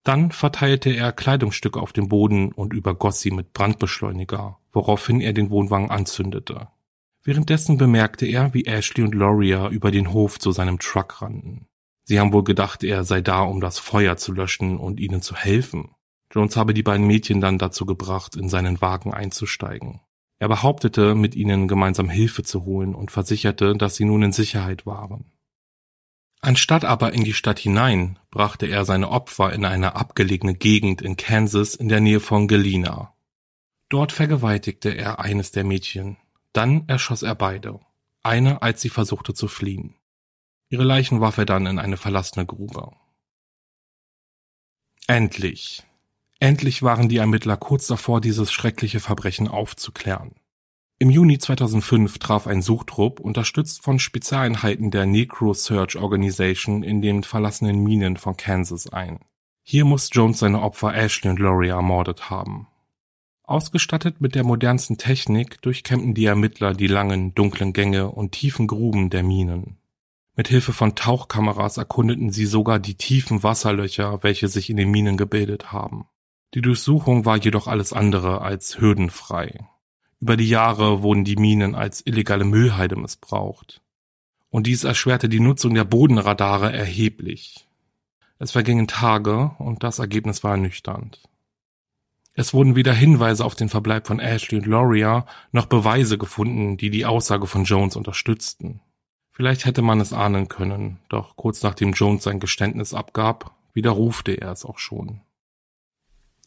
Dann 0.03 0.31
verteilte 0.31 0.89
er 0.89 1.11
Kleidungsstücke 1.11 1.79
auf 1.79 1.93
dem 1.93 2.09
Boden 2.09 2.51
und 2.51 2.73
übergoss 2.73 3.21
sie 3.21 3.29
mit 3.29 3.53
Brandbeschleuniger, 3.53 4.57
woraufhin 4.71 5.21
er 5.21 5.33
den 5.33 5.51
Wohnwagen 5.51 5.91
anzündete. 5.91 6.69
Währenddessen 7.23 7.77
bemerkte 7.77 8.25
er, 8.25 8.51
wie 8.55 8.65
Ashley 8.65 9.03
und 9.03 9.13
Loria 9.13 9.69
über 9.69 9.91
den 9.91 10.11
Hof 10.11 10.39
zu 10.39 10.51
seinem 10.51 10.79
Truck 10.79 11.21
rannten. 11.21 11.67
Sie 12.03 12.19
haben 12.19 12.33
wohl 12.33 12.43
gedacht, 12.43 12.83
er 12.83 13.03
sei 13.03 13.21
da, 13.21 13.43
um 13.43 13.61
das 13.61 13.77
Feuer 13.77 14.17
zu 14.17 14.31
löschen 14.31 14.79
und 14.79 14.99
ihnen 14.99 15.21
zu 15.21 15.35
helfen. 15.35 15.91
Jones 16.33 16.57
habe 16.57 16.73
die 16.73 16.81
beiden 16.81 17.05
Mädchen 17.05 17.41
dann 17.41 17.59
dazu 17.59 17.85
gebracht, 17.85 18.35
in 18.35 18.49
seinen 18.49 18.81
Wagen 18.81 19.13
einzusteigen. 19.13 19.99
Er 20.39 20.47
behauptete, 20.47 21.15
mit 21.15 21.35
ihnen 21.35 21.67
gemeinsam 21.67 22.09
Hilfe 22.09 22.43
zu 22.43 22.63
holen 22.63 22.95
und 22.95 23.11
versicherte, 23.11 23.75
dass 23.75 23.95
sie 23.95 24.05
nun 24.05 24.23
in 24.23 24.31
Sicherheit 24.31 24.85
waren. 24.85 25.31
Anstatt 26.41 26.85
aber 26.85 27.11
in 27.13 27.25
die 27.25 27.33
Stadt 27.33 27.59
hinein, 27.59 28.17
brachte 28.31 28.65
er 28.65 28.85
seine 28.85 29.09
Opfer 29.09 29.51
in 29.51 29.65
eine 29.65 29.95
abgelegene 29.95 30.53
Gegend 30.53 31.01
in 31.01 31.17
Kansas 31.17 31.75
in 31.75 31.89
der 31.89 31.99
Nähe 31.99 32.21
von 32.21 32.47
Galena. 32.47 33.13
Dort 33.89 34.13
vergewaltigte 34.13 34.89
er 34.89 35.19
eines 35.19 35.51
der 35.51 35.65
Mädchen. 35.65 36.15
Dann 36.53 36.87
erschoss 36.87 37.23
er 37.23 37.35
beide. 37.35 37.81
Eine, 38.23 38.61
als 38.61 38.81
sie 38.81 38.89
versuchte 38.89 39.33
zu 39.33 39.49
fliehen. 39.49 39.95
Ihre 40.69 40.83
Leichen 40.83 41.19
warf 41.19 41.37
er 41.37 41.45
dann 41.45 41.65
in 41.65 41.79
eine 41.79 41.97
verlassene 41.97 42.45
Grube. 42.45 42.93
Endlich. 45.07 45.83
Endlich 46.39 46.83
waren 46.83 47.09
die 47.09 47.17
Ermittler 47.17 47.57
kurz 47.57 47.87
davor, 47.87 48.21
dieses 48.21 48.51
schreckliche 48.51 49.01
Verbrechen 49.01 49.49
aufzuklären. 49.49 50.35
Im 50.97 51.09
Juni 51.09 51.37
2005 51.37 52.17
traf 52.19 52.47
ein 52.47 52.61
Suchtrupp, 52.61 53.19
unterstützt 53.19 53.83
von 53.83 53.99
Spezialeinheiten 53.99 54.91
der 54.91 55.05
Negro 55.05 55.53
Search 55.53 55.97
Organization, 55.97 56.83
in 56.83 57.01
den 57.01 57.23
verlassenen 57.23 57.83
Minen 57.83 58.17
von 58.17 58.37
Kansas 58.37 58.91
ein. 58.91 59.19
Hier 59.63 59.85
muss 59.85 60.09
Jones 60.11 60.39
seine 60.39 60.61
Opfer 60.61 60.95
Ashley 60.95 61.29
und 61.29 61.39
Laurie 61.39 61.69
ermordet 61.69 62.29
haben. 62.29 62.67
Ausgestattet 63.43 64.21
mit 64.21 64.35
der 64.35 64.43
modernsten 64.43 64.97
Technik 64.97 65.61
durchkämmten 65.61 66.13
die 66.13 66.25
Ermittler 66.25 66.73
die 66.73 66.87
langen, 66.87 67.33
dunklen 67.33 67.73
Gänge 67.73 68.11
und 68.11 68.31
tiefen 68.31 68.67
Gruben 68.67 69.09
der 69.09 69.23
Minen. 69.23 69.77
Mit 70.35 70.47
Hilfe 70.47 70.71
von 70.71 70.95
Tauchkameras 70.95 71.77
erkundeten 71.77 72.29
sie 72.29 72.45
sogar 72.45 72.79
die 72.79 72.95
tiefen 72.95 73.43
Wasserlöcher, 73.43 74.23
welche 74.23 74.47
sich 74.47 74.69
in 74.69 74.77
den 74.77 74.91
Minen 74.91 75.17
gebildet 75.17 75.71
haben. 75.71 76.05
Die 76.55 76.61
Durchsuchung 76.61 77.25
war 77.25 77.37
jedoch 77.37 77.67
alles 77.67 77.93
andere 77.93 78.41
als 78.41 78.79
hürdenfrei. 78.79 79.67
Über 80.19 80.35
die 80.35 80.49
Jahre 80.49 81.03
wurden 81.03 81.23
die 81.23 81.35
Minen 81.35 81.75
als 81.75 82.05
illegale 82.05 82.43
Müllheide 82.43 82.95
missbraucht. 82.95 83.81
Und 84.49 84.65
dies 84.65 84.83
erschwerte 84.83 85.29
die 85.29 85.39
Nutzung 85.39 85.75
der 85.75 85.83
Bodenradare 85.83 86.73
erheblich. 86.73 87.67
Es 88.39 88.51
vergingen 88.51 88.87
Tage 88.87 89.51
und 89.59 89.83
das 89.83 89.99
Ergebnis 89.99 90.43
war 90.43 90.51
ernüchternd. 90.51 91.21
Es 92.33 92.53
wurden 92.53 92.75
weder 92.75 92.93
Hinweise 92.93 93.45
auf 93.45 93.53
den 93.53 93.69
Verbleib 93.69 94.07
von 94.07 94.19
Ashley 94.19 94.59
und 94.59 94.65
Loria 94.65 95.25
noch 95.51 95.67
Beweise 95.67 96.17
gefunden, 96.17 96.77
die 96.77 96.89
die 96.89 97.05
Aussage 97.05 97.47
von 97.47 97.65
Jones 97.65 97.95
unterstützten. 97.95 98.81
Vielleicht 99.31 99.65
hätte 99.65 99.81
man 99.81 100.01
es 100.01 100.13
ahnen 100.13 100.47
können, 100.47 100.99
doch 101.09 101.35
kurz 101.35 101.61
nachdem 101.63 101.93
Jones 101.93 102.23
sein 102.23 102.39
Geständnis 102.39 102.93
abgab, 102.93 103.55
widerrufte 103.73 104.33
er 104.33 104.51
es 104.51 104.65
auch 104.65 104.79
schon. 104.79 105.21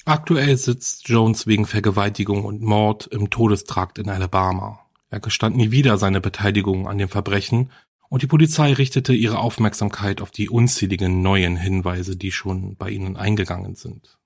Aktuell 0.05 0.57
sitzt 0.57 1.09
Jones 1.09 1.47
wegen 1.47 1.65
Vergewaltigung 1.65 2.45
und 2.45 2.61
Mord 2.61 3.07
im 3.07 3.31
Todestrakt 3.31 3.99
in 3.99 4.09
Alabama. 4.09 4.81
Er 5.11 5.21
gestand 5.21 5.57
nie 5.57 5.71
wieder 5.71 5.97
seine 5.97 6.21
Beteiligung 6.21 6.89
an 6.89 6.99
dem 6.99 7.09
Verbrechen 7.09 7.71
und 8.09 8.23
die 8.23 8.27
Polizei 8.27 8.73
richtete 8.73 9.13
ihre 9.13 9.39
Aufmerksamkeit 9.39 10.21
auf 10.21 10.33
die 10.33 10.51
unzähligen 10.51 11.23
neuen 11.23 11.57
Hinweise, 11.57 12.17
die 12.17 12.33
schon 12.33 12.75
bei 12.77 12.91
ihnen 12.91 13.17
eingegangen 13.17 13.77
sind. 13.77 14.19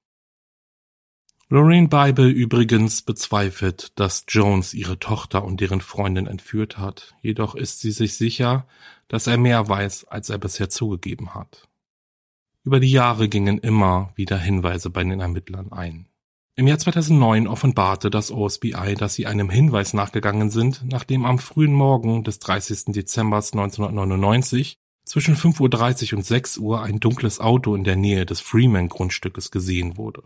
Lorraine 1.50 1.88
Bible 1.88 2.30
übrigens 2.30 3.02
bezweifelt, 3.02 3.92
dass 3.96 4.24
Jones 4.28 4.72
ihre 4.72 4.98
Tochter 4.98 5.44
und 5.44 5.60
deren 5.60 5.82
Freundin 5.82 6.26
entführt 6.26 6.78
hat, 6.78 7.14
jedoch 7.20 7.54
ist 7.54 7.80
sie 7.80 7.92
sich 7.92 8.16
sicher, 8.16 8.66
dass 9.08 9.26
er 9.26 9.36
mehr 9.36 9.68
weiß, 9.68 10.06
als 10.06 10.30
er 10.30 10.38
bisher 10.38 10.70
zugegeben 10.70 11.34
hat. 11.34 11.68
Über 12.66 12.80
die 12.80 12.90
Jahre 12.90 13.28
gingen 13.28 13.58
immer 13.58 14.10
wieder 14.16 14.36
Hinweise 14.36 14.90
bei 14.90 15.04
den 15.04 15.20
Ermittlern 15.20 15.70
ein. 15.70 16.08
Im 16.56 16.66
Jahr 16.66 16.80
2009 16.80 17.46
offenbarte 17.46 18.10
das 18.10 18.32
OSBI, 18.32 18.96
dass 18.98 19.14
sie 19.14 19.28
einem 19.28 19.50
Hinweis 19.50 19.94
nachgegangen 19.94 20.50
sind, 20.50 20.82
nachdem 20.84 21.26
am 21.26 21.38
frühen 21.38 21.72
Morgen 21.72 22.24
des 22.24 22.40
30. 22.40 22.86
Dezember 22.86 23.36
1999 23.36 24.78
zwischen 25.04 25.36
5.30 25.36 26.10
Uhr 26.10 26.18
und 26.18 26.24
6 26.24 26.58
Uhr 26.58 26.82
ein 26.82 26.98
dunkles 26.98 27.38
Auto 27.38 27.76
in 27.76 27.84
der 27.84 27.94
Nähe 27.94 28.26
des 28.26 28.40
Freeman-Grundstückes 28.40 29.52
gesehen 29.52 29.96
wurde. 29.96 30.24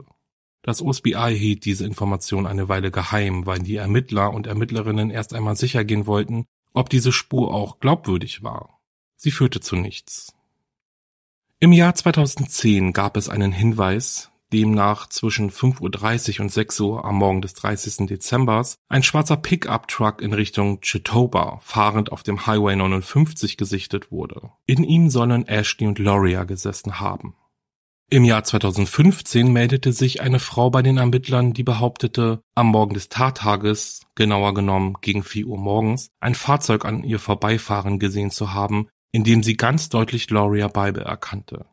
Das 0.62 0.80
OSBI 0.80 1.36
hielt 1.38 1.66
diese 1.66 1.84
Information 1.84 2.46
eine 2.46 2.70
Weile 2.70 2.90
geheim, 2.90 3.44
weil 3.44 3.58
die 3.58 3.76
Ermittler 3.76 4.32
und 4.32 4.46
Ermittlerinnen 4.46 5.10
erst 5.10 5.34
einmal 5.34 5.56
sicher 5.56 5.84
gehen 5.84 6.06
wollten, 6.06 6.46
ob 6.72 6.88
diese 6.88 7.12
Spur 7.12 7.52
auch 7.52 7.80
glaubwürdig 7.80 8.42
war. 8.42 8.80
Sie 9.16 9.30
führte 9.30 9.60
zu 9.60 9.76
nichts. 9.76 10.34
Im 11.62 11.72
Jahr 11.72 11.94
2010 11.94 12.94
gab 12.94 13.18
es 13.18 13.28
einen 13.28 13.52
Hinweis, 13.52 14.30
demnach 14.50 15.10
zwischen 15.10 15.50
5.30 15.50 16.38
Uhr 16.38 16.44
und 16.44 16.48
6 16.50 16.80
Uhr 16.80 17.04
am 17.04 17.16
Morgen 17.16 17.42
des 17.42 17.52
30. 17.52 18.06
Dezembers 18.06 18.76
ein 18.88 19.02
schwarzer 19.02 19.36
Pickup-Truck 19.36 20.22
in 20.22 20.32
Richtung 20.32 20.80
Chitoba, 20.80 21.60
fahrend 21.62 22.12
auf 22.12 22.22
dem 22.22 22.46
Highway 22.46 22.76
59 22.76 23.58
gesichtet 23.58 24.10
wurde. 24.10 24.48
In 24.64 24.84
ihm 24.84 25.10
sollen 25.10 25.46
Ashley 25.46 25.86
und 25.86 25.98
Loria 25.98 26.44
gesessen 26.44 26.98
haben. 26.98 27.36
Im 28.08 28.24
Jahr 28.24 28.42
2015 28.42 29.52
meldete 29.52 29.92
sich 29.92 30.22
eine 30.22 30.38
Frau 30.38 30.70
bei 30.70 30.80
den 30.80 30.96
Ermittlern, 30.96 31.52
die 31.52 31.62
behauptete, 31.62 32.40
am 32.54 32.68
Morgen 32.68 32.94
des 32.94 33.10
Tattages, 33.10 34.06
genauer 34.14 34.54
genommen 34.54 34.94
gegen 35.02 35.22
4 35.22 35.46
Uhr 35.46 35.58
morgens, 35.58 36.08
ein 36.20 36.34
Fahrzeug 36.34 36.86
an 36.86 37.04
ihr 37.04 37.18
vorbeifahren 37.18 37.98
gesehen 37.98 38.30
zu 38.30 38.54
haben, 38.54 38.88
in 39.12 39.24
dem 39.24 39.42
sie 39.42 39.56
ganz 39.56 39.88
deutlich 39.88 40.30
Loria 40.30 40.68
Bible 40.68 41.04
erkannte. 41.04 41.66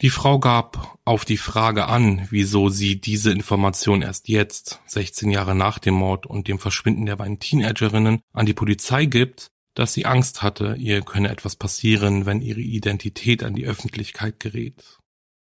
Die 0.00 0.10
Frau 0.10 0.38
gab 0.38 0.98
auf 1.04 1.24
die 1.24 1.36
Frage 1.36 1.86
an, 1.86 2.26
wieso 2.30 2.68
sie 2.68 3.00
diese 3.00 3.30
Information 3.30 4.02
erst 4.02 4.28
jetzt, 4.28 4.80
16 4.86 5.30
Jahre 5.30 5.54
nach 5.54 5.78
dem 5.78 5.94
Mord 5.94 6.26
und 6.26 6.48
dem 6.48 6.58
Verschwinden 6.58 7.06
der 7.06 7.16
beiden 7.16 7.38
Teenagerinnen, 7.38 8.20
an 8.32 8.46
die 8.46 8.54
Polizei 8.54 9.06
gibt, 9.06 9.48
dass 9.74 9.92
sie 9.92 10.06
Angst 10.06 10.42
hatte, 10.42 10.76
ihr 10.78 11.02
könne 11.02 11.28
etwas 11.28 11.56
passieren, 11.56 12.26
wenn 12.26 12.40
ihre 12.40 12.60
Identität 12.60 13.42
an 13.42 13.54
die 13.54 13.66
Öffentlichkeit 13.66 14.40
gerät. 14.40 14.98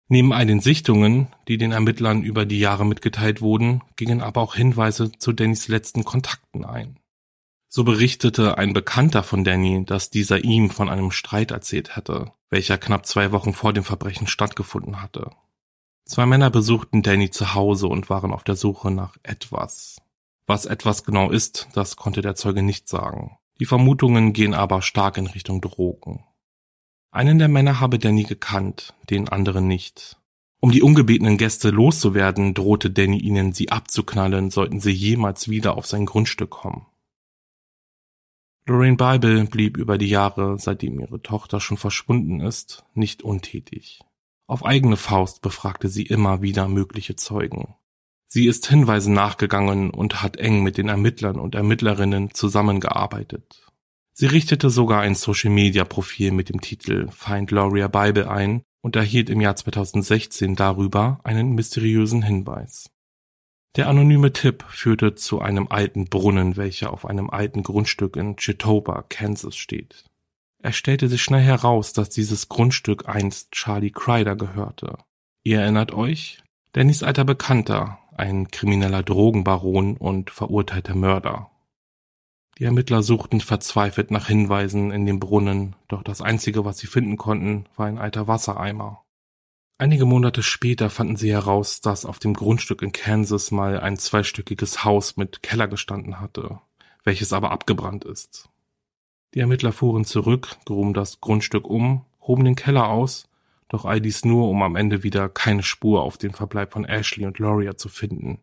Neben 0.08 0.32
all 0.32 0.46
den 0.46 0.60
Sichtungen, 0.60 1.28
die 1.48 1.58
den 1.58 1.72
Ermittlern 1.72 2.22
über 2.22 2.46
die 2.46 2.60
Jahre 2.60 2.86
mitgeteilt 2.86 3.40
wurden, 3.40 3.82
gingen 3.96 4.20
aber 4.20 4.40
auch 4.40 4.54
Hinweise 4.54 5.10
zu 5.12 5.32
Dannys 5.32 5.66
letzten 5.66 6.04
Kontakten 6.04 6.64
ein. 6.64 7.00
So 7.76 7.84
berichtete 7.84 8.56
ein 8.56 8.72
Bekannter 8.72 9.22
von 9.22 9.44
Danny, 9.44 9.84
dass 9.84 10.08
dieser 10.08 10.42
ihm 10.42 10.70
von 10.70 10.88
einem 10.88 11.10
Streit 11.10 11.50
erzählt 11.50 11.94
hätte, 11.94 12.32
welcher 12.48 12.78
knapp 12.78 13.04
zwei 13.04 13.32
Wochen 13.32 13.52
vor 13.52 13.74
dem 13.74 13.84
Verbrechen 13.84 14.26
stattgefunden 14.26 15.02
hatte. 15.02 15.32
Zwei 16.06 16.24
Männer 16.24 16.48
besuchten 16.48 17.02
Danny 17.02 17.28
zu 17.28 17.52
Hause 17.52 17.88
und 17.88 18.08
waren 18.08 18.32
auf 18.32 18.44
der 18.44 18.56
Suche 18.56 18.90
nach 18.90 19.18
etwas. 19.22 20.00
Was 20.46 20.64
etwas 20.64 21.04
genau 21.04 21.30
ist, 21.30 21.68
das 21.74 21.96
konnte 21.96 22.22
der 22.22 22.34
Zeuge 22.34 22.62
nicht 22.62 22.88
sagen. 22.88 23.36
Die 23.60 23.66
Vermutungen 23.66 24.32
gehen 24.32 24.54
aber 24.54 24.80
stark 24.80 25.18
in 25.18 25.26
Richtung 25.26 25.60
Drogen. 25.60 26.24
Einen 27.10 27.38
der 27.38 27.48
Männer 27.48 27.78
habe 27.78 27.98
Danny 27.98 28.22
gekannt, 28.22 28.94
den 29.10 29.28
anderen 29.28 29.68
nicht. 29.68 30.16
Um 30.60 30.70
die 30.70 30.80
ungebetenen 30.80 31.36
Gäste 31.36 31.68
loszuwerden, 31.68 32.54
drohte 32.54 32.90
Danny 32.90 33.18
ihnen, 33.18 33.52
sie 33.52 33.70
abzuknallen, 33.70 34.50
sollten 34.50 34.80
sie 34.80 34.92
jemals 34.92 35.50
wieder 35.50 35.76
auf 35.76 35.84
sein 35.84 36.06
Grundstück 36.06 36.48
kommen. 36.48 36.86
Lorraine 38.68 38.96
Bible 38.96 39.44
blieb 39.44 39.76
über 39.76 39.96
die 39.96 40.08
Jahre, 40.08 40.58
seitdem 40.58 40.98
ihre 40.98 41.22
Tochter 41.22 41.60
schon 41.60 41.76
verschwunden 41.76 42.40
ist, 42.40 42.84
nicht 42.94 43.22
untätig. 43.22 44.00
Auf 44.48 44.64
eigene 44.64 44.96
Faust 44.96 45.40
befragte 45.40 45.88
sie 45.88 46.02
immer 46.02 46.42
wieder 46.42 46.66
mögliche 46.66 47.14
Zeugen. 47.14 47.76
Sie 48.26 48.46
ist 48.46 48.66
Hinweisen 48.66 49.14
nachgegangen 49.14 49.90
und 49.90 50.20
hat 50.20 50.36
eng 50.36 50.64
mit 50.64 50.78
den 50.78 50.88
Ermittlern 50.88 51.38
und 51.38 51.54
Ermittlerinnen 51.54 52.34
zusammengearbeitet. 52.34 53.66
Sie 54.12 54.26
richtete 54.26 54.68
sogar 54.68 55.00
ein 55.02 55.14
Social-Media-Profil 55.14 56.32
mit 56.32 56.48
dem 56.48 56.60
Titel 56.60 57.08
Find 57.10 57.48
Gloria 57.48 57.86
Bible 57.86 58.28
ein 58.28 58.62
und 58.82 58.96
erhielt 58.96 59.30
im 59.30 59.40
Jahr 59.40 59.54
2016 59.54 60.56
darüber 60.56 61.20
einen 61.22 61.54
mysteriösen 61.54 62.22
Hinweis. 62.22 62.90
Der 63.76 63.88
anonyme 63.88 64.32
Tipp 64.32 64.64
führte 64.68 65.14
zu 65.16 65.42
einem 65.42 65.68
alten 65.68 66.06
Brunnen, 66.06 66.56
welcher 66.56 66.94
auf 66.94 67.04
einem 67.04 67.28
alten 67.28 67.62
Grundstück 67.62 68.16
in 68.16 68.36
Chitoba, 68.36 69.04
Kansas 69.10 69.54
steht. 69.54 70.06
Es 70.62 70.76
stellte 70.76 71.08
sich 71.08 71.22
schnell 71.22 71.42
heraus, 71.42 71.92
dass 71.92 72.08
dieses 72.08 72.48
Grundstück 72.48 73.06
einst 73.06 73.52
Charlie 73.52 73.90
Crider 73.90 74.34
gehörte. 74.34 74.96
Ihr 75.42 75.60
erinnert 75.60 75.92
euch? 75.92 76.42
Dannys 76.72 77.02
alter 77.02 77.24
Bekannter, 77.24 77.98
ein 78.16 78.48
krimineller 78.48 79.02
Drogenbaron 79.02 79.98
und 79.98 80.30
verurteilter 80.30 80.94
Mörder. 80.94 81.50
Die 82.58 82.64
Ermittler 82.64 83.02
suchten 83.02 83.42
verzweifelt 83.42 84.10
nach 84.10 84.28
Hinweisen 84.28 84.90
in 84.90 85.04
dem 85.04 85.20
Brunnen, 85.20 85.76
doch 85.88 86.02
das 86.02 86.22
einzige, 86.22 86.64
was 86.64 86.78
sie 86.78 86.86
finden 86.86 87.18
konnten, 87.18 87.66
war 87.76 87.86
ein 87.86 87.98
alter 87.98 88.26
Wassereimer. 88.26 89.05
Einige 89.78 90.06
Monate 90.06 90.42
später 90.42 90.88
fanden 90.88 91.16
sie 91.16 91.30
heraus, 91.32 91.82
dass 91.82 92.06
auf 92.06 92.18
dem 92.18 92.32
Grundstück 92.32 92.80
in 92.80 92.92
Kansas 92.92 93.50
mal 93.50 93.78
ein 93.78 93.98
zweistöckiges 93.98 94.84
Haus 94.84 95.18
mit 95.18 95.42
Keller 95.42 95.68
gestanden 95.68 96.18
hatte, 96.18 96.60
welches 97.04 97.34
aber 97.34 97.50
abgebrannt 97.50 98.04
ist. 98.04 98.48
Die 99.34 99.40
Ermittler 99.40 99.72
fuhren 99.72 100.06
zurück, 100.06 100.56
gruben 100.64 100.94
das 100.94 101.20
Grundstück 101.20 101.66
um, 101.68 102.06
hoben 102.22 102.44
den 102.44 102.54
Keller 102.54 102.88
aus, 102.88 103.28
doch 103.68 103.84
all 103.84 104.00
dies 104.00 104.24
nur, 104.24 104.48
um 104.48 104.62
am 104.62 104.76
Ende 104.76 105.02
wieder 105.02 105.28
keine 105.28 105.62
Spur 105.62 106.02
auf 106.02 106.16
den 106.16 106.32
Verbleib 106.32 106.72
von 106.72 106.86
Ashley 106.86 107.26
und 107.26 107.38
Loria 107.38 107.76
zu 107.76 107.90
finden. 107.90 108.38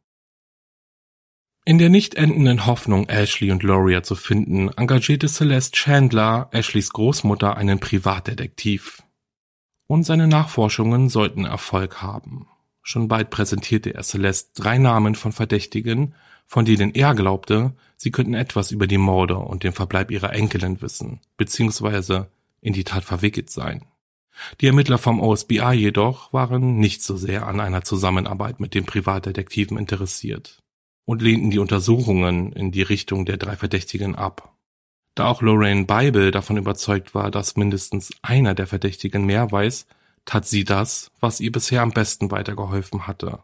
In 1.66 1.80
der 1.80 1.90
nicht 1.90 2.14
endenden 2.14 2.68
Hoffnung, 2.68 3.10
Ashley 3.10 3.50
und 3.50 3.64
Loria 3.64 4.04
zu 4.04 4.16
finden, 4.16 4.70
engagierte 4.70 5.28
Celeste 5.28 5.78
Chandler, 5.78 6.50
Ashleys 6.52 6.92
Großmutter, 6.92 7.58
einen 7.58 7.80
Privatdetektiv 7.80 9.03
und 9.94 10.06
seine 10.06 10.28
Nachforschungen 10.28 11.08
sollten 11.08 11.46
Erfolg 11.46 12.02
haben. 12.02 12.48
Schon 12.82 13.08
bald 13.08 13.30
präsentierte 13.30 13.94
er 13.94 14.02
Celeste 14.02 14.60
drei 14.60 14.80
Namen 14.80 15.14
von 15.14 15.32
Verdächtigen, 15.32 16.16
von 16.48 16.66
denen 16.66 16.96
er 16.96 17.14
glaubte, 17.14 17.74
sie 17.96 18.10
könnten 18.10 18.34
etwas 18.34 18.72
über 18.72 18.88
die 18.88 18.98
Morde 18.98 19.38
und 19.38 19.64
den 19.64 19.72
Verbleib 19.72 20.10
ihrer 20.10 20.34
Enkelin 20.34 20.82
wissen, 20.82 21.20
beziehungsweise 21.38 22.32
in 22.60 22.74
die 22.74 22.84
Tat 22.84 23.04
verwickelt 23.04 23.52
sein. 23.52 23.86
Die 24.62 24.66
Ermittler 24.66 24.98
vom 24.98 25.22
OSBI 25.22 25.74
jedoch 25.74 26.34
waren 26.34 26.78
nicht 26.80 27.04
so 27.04 27.16
sehr 27.16 27.46
an 27.46 27.60
einer 27.60 27.84
Zusammenarbeit 27.84 28.60
mit 28.60 28.74
den 28.74 28.88
Privatdetektiven 28.88 29.78
interessiert 29.78 30.58
und 31.06 31.22
lehnten 31.22 31.52
die 31.52 31.60
Untersuchungen 31.60 32.52
in 32.52 32.72
die 32.72 32.82
Richtung 32.82 33.28
der 33.28 33.38
drei 33.38 33.56
Verdächtigen 33.56 34.16
ab. 34.16 34.53
Da 35.16 35.26
auch 35.28 35.42
Lorraine 35.42 35.86
Bible 35.86 36.32
davon 36.32 36.58
überzeugt 36.58 37.14
war, 37.14 37.30
dass 37.30 37.56
mindestens 37.56 38.12
einer 38.22 38.56
der 38.56 38.68
Verdächtigen 38.68 39.26
mehr 39.26 39.52
weiß, 39.52 39.86
tat 40.26 40.48
sie 40.48 40.64
das, 40.64 41.12
was 41.20 41.40
ihr 41.40 41.52
bisher 41.52 41.82
am 41.82 41.92
besten 41.92 42.32
weitergeholfen 42.32 43.06
hatte. 43.06 43.44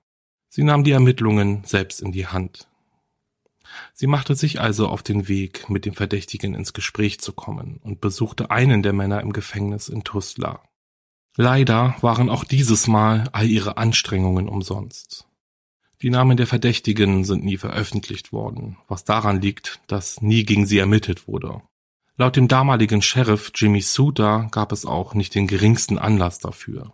Sie 0.49 0.63
nahm 0.63 0.83
die 0.83 0.91
Ermittlungen 0.91 1.63
selbst 1.63 2.01
in 2.01 2.11
die 2.11 2.27
Hand. 2.27 2.67
Sie 3.93 4.07
machte 4.07 4.33
sich 4.33 4.59
also 4.59 4.87
auf 4.87 5.03
den 5.03 5.27
Weg, 5.27 5.69
mit 5.69 5.85
dem 5.85 5.93
Verdächtigen 5.93 6.55
ins 6.55 6.73
Gespräch 6.73 7.19
zu 7.19 7.33
kommen 7.33 7.79
und 7.83 8.01
besuchte 8.01 8.49
einen 8.49 8.81
der 8.81 8.93
Männer 8.93 9.21
im 9.21 9.31
Gefängnis 9.31 9.89
in 9.89 10.03
Tuzla. 10.03 10.63
Leider 11.37 11.95
waren 12.01 12.29
auch 12.29 12.43
dieses 12.43 12.87
Mal 12.87 13.29
all 13.31 13.47
ihre 13.47 13.77
Anstrengungen 13.77 14.49
umsonst. 14.49 15.28
Die 16.01 16.09
Namen 16.09 16.37
der 16.37 16.47
Verdächtigen 16.47 17.25
sind 17.25 17.43
nie 17.43 17.57
veröffentlicht 17.57 18.31
worden, 18.31 18.77
was 18.87 19.03
daran 19.03 19.41
liegt, 19.41 19.81
dass 19.87 20.21
nie 20.21 20.45
gegen 20.45 20.65
sie 20.65 20.77
ermittelt 20.77 21.27
wurde. 21.27 21.61
Laut 22.15 22.37
dem 22.37 22.47
damaligen 22.47 23.01
Sheriff 23.01 23.51
Jimmy 23.53 23.81
Suter 23.81 24.47
gab 24.51 24.71
es 24.71 24.85
auch 24.85 25.13
nicht 25.13 25.35
den 25.35 25.47
geringsten 25.47 25.97
Anlass 25.97 26.39
dafür. 26.39 26.93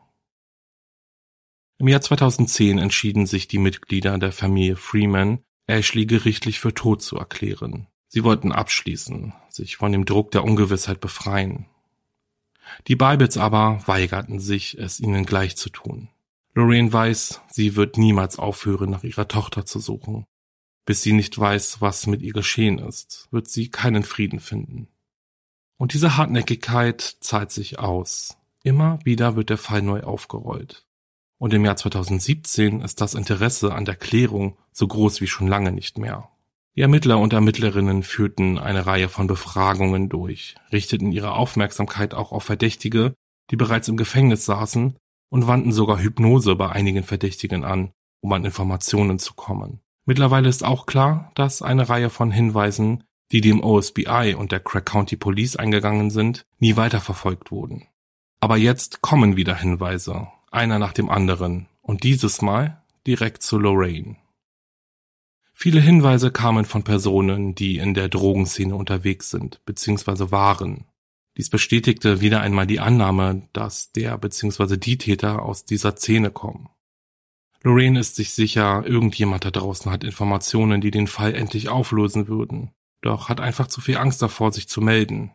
Im 1.78 1.88
Jahr 1.88 2.02
2010 2.02 2.80
entschieden 2.80 3.28
sich 3.28 3.48
die 3.48 3.58
Mitglieder 3.60 4.18
der 4.18 4.32
Familie 4.32 4.76
Freeman, 4.76 5.40
Ashley 5.68 6.06
gerichtlich 6.06 6.60
für 6.60 6.74
tot 6.74 7.02
zu 7.02 7.18
erklären. 7.18 7.88
Sie 8.08 8.24
wollten 8.24 8.52
abschließen, 8.52 9.34
sich 9.50 9.78
von 9.78 9.92
dem 9.92 10.06
Druck 10.06 10.32
der 10.32 10.44
Ungewissheit 10.44 11.00
befreien. 11.00 11.66
Die 12.88 12.96
Bibles 12.96 13.38
aber 13.38 13.82
weigerten 13.86 14.40
sich, 14.40 14.78
es 14.80 15.00
ihnen 15.00 15.26
gleich 15.26 15.58
zu 15.58 15.70
tun. 15.70 16.10
Lorraine 16.58 16.92
weiß, 16.92 17.42
sie 17.52 17.76
wird 17.76 17.98
niemals 17.98 18.40
aufhören, 18.40 18.90
nach 18.90 19.04
ihrer 19.04 19.28
Tochter 19.28 19.66
zu 19.66 19.80
suchen. 19.80 20.26
Bis 20.86 21.02
sie 21.02 21.12
nicht 21.12 21.38
weiß, 21.38 21.82
was 21.82 22.08
mit 22.08 22.22
ihr 22.22 22.32
geschehen 22.32 22.80
ist, 22.80 23.28
wird 23.32 23.50
sie 23.50 23.70
keinen 23.70 24.04
Frieden 24.04 24.40
finden. 24.40 24.88
Und 25.78 25.94
diese 25.94 26.16
Hartnäckigkeit 26.16 27.02
zahlt 27.20 27.52
sich 27.52 27.80
aus. 27.80 28.38
Immer 28.64 29.00
wieder 29.04 29.36
wird 29.36 29.50
der 29.50 29.58
Fall 29.58 29.82
neu 29.82 30.04
aufgerollt. 30.04 30.86
Und 31.38 31.54
im 31.54 31.66
Jahr 31.66 31.76
2017 31.76 32.80
ist 32.80 33.02
das 33.02 33.16
Interesse 33.16 33.74
an 33.74 33.84
der 33.84 33.98
Klärung 33.98 34.58
so 34.72 34.88
groß 34.88 35.20
wie 35.20 35.28
schon 35.28 35.48
lange 35.48 35.74
nicht 35.74 35.98
mehr. 35.98 36.30
Die 36.78 36.82
Ermittler 36.82 37.20
und 37.20 37.34
Ermittlerinnen 37.34 38.04
führten 38.04 38.58
eine 38.58 38.86
Reihe 38.86 39.10
von 39.10 39.28
Befragungen 39.28 40.08
durch, 40.08 40.56
richteten 40.72 41.12
ihre 41.12 41.34
Aufmerksamkeit 41.34 42.14
auch 42.14 42.32
auf 42.32 42.44
Verdächtige, 42.44 43.14
die 43.52 43.58
bereits 43.58 43.90
im 43.90 43.98
Gefängnis 43.98 44.46
saßen, 44.46 44.96
und 45.30 45.48
wandten 45.48 45.72
sogar 45.72 46.00
Hypnose 46.00 46.56
bei 46.56 46.70
einigen 46.70 47.04
Verdächtigen 47.04 47.64
an, 47.64 47.92
um 48.22 48.32
an 48.34 48.46
Informationen 48.46 49.20
zu 49.20 49.34
kommen. 49.34 49.82
Mittlerweile 50.06 50.50
ist 50.50 50.64
auch 50.64 50.86
klar, 50.86 51.32
dass 51.36 51.62
eine 51.62 51.90
Reihe 51.90 52.10
von 52.10 52.32
Hinweisen, 52.32 53.04
die 53.32 53.42
dem 53.42 53.64
OSBI 53.64 54.36
und 54.38 54.52
der 54.52 54.60
Craig 54.60 54.86
County 54.86 55.16
Police 55.16 55.56
eingegangen 55.56 56.12
sind, 56.12 56.46
nie 56.60 56.76
weiterverfolgt 56.76 57.52
wurden. 57.52 57.88
Aber 58.40 58.58
jetzt 58.58 59.02
kommen 59.02 59.36
wieder 59.36 59.56
Hinweise, 59.56 60.28
einer 60.52 60.78
nach 60.78 60.94
dem 60.94 61.10
anderen, 61.10 61.68
und 61.82 62.04
dieses 62.04 62.42
Mal 62.42 62.84
direkt 63.08 63.42
zu 63.42 63.58
Lorraine. 63.58 64.18
Viele 65.54 65.80
Hinweise 65.80 66.32
kamen 66.32 66.66
von 66.66 66.84
Personen, 66.84 67.56
die 67.56 67.78
in 67.78 67.94
der 67.94 68.10
Drogenszene 68.10 68.76
unterwegs 68.76 69.30
sind 69.30 69.62
bzw. 69.66 70.32
waren. 70.32 70.86
Dies 71.38 71.50
bestätigte 71.50 72.22
wieder 72.22 72.42
einmal 72.42 72.66
die 72.66 72.80
Annahme, 72.80 73.48
dass 73.52 73.92
der 73.92 74.18
bzw. 74.18 74.78
die 74.78 74.98
Täter 74.98 75.44
aus 75.44 75.66
dieser 75.66 75.96
Szene 75.96 76.32
kommen. 76.32 76.70
Lorraine 77.62 78.00
ist 78.00 78.16
sich 78.16 78.34
sicher, 78.34 78.86
irgendjemand 78.86 79.44
da 79.44 79.52
draußen 79.52 79.92
hat 79.92 80.04
Informationen, 80.04 80.82
die 80.82 80.92
den 80.92 81.08
Fall 81.08 81.34
endlich 81.34 81.68
auflösen 81.68 82.28
würden, 82.28 82.72
doch 83.02 83.28
hat 83.28 83.42
einfach 83.42 83.68
zu 83.68 83.82
viel 83.82 83.98
Angst 83.98 84.22
davor, 84.22 84.54
sich 84.54 84.70
zu 84.70 84.82
melden. 84.82 85.32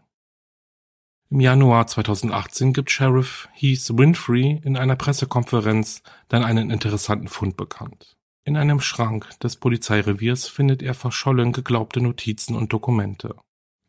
Im 1.28 1.40
Januar 1.40 1.86
2018 1.86 2.72
gibt 2.72 2.90
Sheriff 2.90 3.48
Heath 3.52 3.96
Winfrey 3.96 4.60
in 4.64 4.76
einer 4.76 4.96
Pressekonferenz 4.96 6.02
dann 6.28 6.44
einen 6.44 6.70
interessanten 6.70 7.28
Fund 7.28 7.56
bekannt. 7.56 8.16
In 8.44 8.56
einem 8.56 8.80
Schrank 8.80 9.28
des 9.40 9.56
Polizeireviers 9.56 10.48
findet 10.48 10.82
er 10.82 10.94
verschollen 10.94 11.52
geglaubte 11.52 12.00
Notizen 12.00 12.56
und 12.56 12.72
Dokumente. 12.72 13.36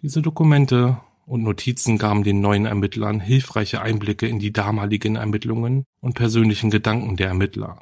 Diese 0.02 0.22
Dokumente 0.22 1.00
und 1.26 1.44
Notizen 1.44 1.98
gaben 1.98 2.24
den 2.24 2.42
neuen 2.42 2.66
Ermittlern 2.66 3.20
hilfreiche 3.20 3.82
Einblicke 3.82 4.28
in 4.28 4.40
die 4.40 4.52
damaligen 4.52 5.16
Ermittlungen 5.16 5.86
und 6.00 6.14
persönlichen 6.14 6.70
Gedanken 6.70 7.16
der 7.16 7.28
Ermittler. 7.28 7.80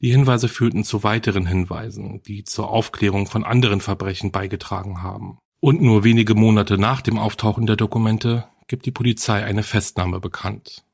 Die 0.00 0.10
Hinweise 0.10 0.48
führten 0.48 0.82
zu 0.82 1.02
weiteren 1.04 1.46
Hinweisen, 1.46 2.22
die 2.22 2.44
zur 2.44 2.70
Aufklärung 2.70 3.26
von 3.26 3.44
anderen 3.44 3.80
Verbrechen 3.80 4.30
beigetragen 4.32 5.02
haben. 5.02 5.38
Und 5.60 5.82
nur 5.82 6.04
wenige 6.04 6.34
Monate 6.34 6.78
nach 6.78 7.02
dem 7.02 7.18
Auftauchen 7.18 7.66
der 7.66 7.76
Dokumente 7.76 8.46
gibt 8.66 8.86
die 8.86 8.92
Polizei 8.92 9.44
eine 9.44 9.62
Festnahme 9.62 10.20
bekannt. 10.20 10.84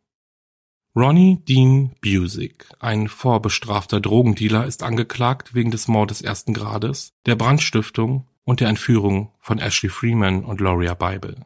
Ronnie 0.97 1.39
Dean 1.47 1.93
Busick, 2.01 2.69
ein 2.81 3.07
vorbestrafter 3.07 4.01
Drogendealer, 4.01 4.67
ist 4.67 4.83
angeklagt 4.83 5.55
wegen 5.55 5.71
des 5.71 5.89
Mordes 5.89 6.23
ersten 6.23 6.55
Grades, 6.55 7.13
der 7.27 7.37
Brandstiftung 7.37 8.27
und 8.45 8.61
der 8.61 8.69
Entführung 8.69 9.31
von 9.39 9.59
Ashley 9.59 9.91
Freeman 9.91 10.43
und 10.43 10.57
Gloria 10.57 10.95
Bible. 10.95 11.37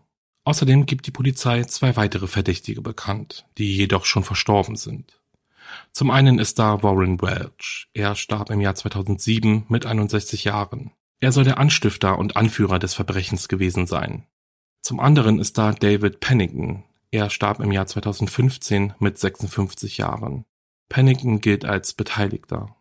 Außerdem 0.50 0.84
gibt 0.84 1.06
die 1.06 1.12
Polizei 1.12 1.62
zwei 1.62 1.94
weitere 1.94 2.26
Verdächtige 2.26 2.82
bekannt, 2.82 3.46
die 3.56 3.76
jedoch 3.76 4.04
schon 4.04 4.24
verstorben 4.24 4.74
sind. 4.74 5.22
Zum 5.92 6.10
einen 6.10 6.40
ist 6.40 6.58
da 6.58 6.82
Warren 6.82 7.22
Welch. 7.22 7.86
Er 7.94 8.16
starb 8.16 8.50
im 8.50 8.60
Jahr 8.60 8.74
2007 8.74 9.66
mit 9.68 9.86
61 9.86 10.42
Jahren. 10.42 10.90
Er 11.20 11.30
soll 11.30 11.44
der 11.44 11.58
Anstifter 11.58 12.18
und 12.18 12.34
Anführer 12.36 12.80
des 12.80 12.94
Verbrechens 12.94 13.46
gewesen 13.46 13.86
sein. 13.86 14.26
Zum 14.82 14.98
anderen 14.98 15.38
ist 15.38 15.56
da 15.56 15.70
David 15.70 16.18
Pennington. 16.18 16.82
Er 17.12 17.30
starb 17.30 17.60
im 17.60 17.70
Jahr 17.70 17.86
2015 17.86 18.94
mit 18.98 19.20
56 19.20 19.98
Jahren. 19.98 20.46
Pennington 20.88 21.40
gilt 21.40 21.64
als 21.64 21.94
Beteiligter. 21.94 22.74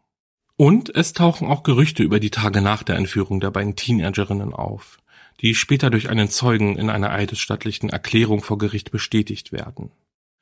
Und 0.56 0.96
es 0.96 1.14
tauchen 1.14 1.48
auch 1.48 1.62
Gerüchte 1.62 2.02
über 2.02 2.20
die 2.20 2.32
Tage 2.32 2.62
nach 2.62 2.82
der 2.82 2.96
Entführung 2.96 3.40
der 3.40 3.52
beiden 3.52 3.76
Teenagerinnen 3.76 4.56
auf, 4.56 4.99
die 5.42 5.56
später 5.56 5.90
durch 5.90 6.10
einen 6.10 6.30
Zeugen 6.30 6.76
in 6.78 6.90
einer 6.90 7.12
eidesstattlichen 7.12 7.90
Erklärung 7.90 8.42
vor 8.42 8.58
Gericht 8.58 8.92
bestätigt 8.92 9.52
werden. 9.52 9.92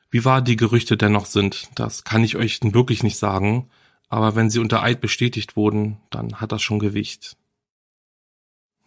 Wie 0.10 0.26
wahr 0.26 0.42
die 0.42 0.56
Gerüchte 0.56 0.98
dennoch 0.98 1.26
sind, 1.26 1.70
das 1.76 2.04
kann 2.04 2.24
ich 2.24 2.36
euch 2.36 2.60
wirklich 2.62 3.04
nicht 3.04 3.18
sagen, 3.18 3.70
aber 4.10 4.36
wenn 4.36 4.50
sie 4.50 4.60
unter 4.60 4.82
Eid 4.82 5.02
bestätigt 5.02 5.56
wurden, 5.56 5.98
dann 6.10 6.36
hat 6.36 6.52
das 6.52 6.62
schon 6.62 6.80
Gewicht. 6.80 7.36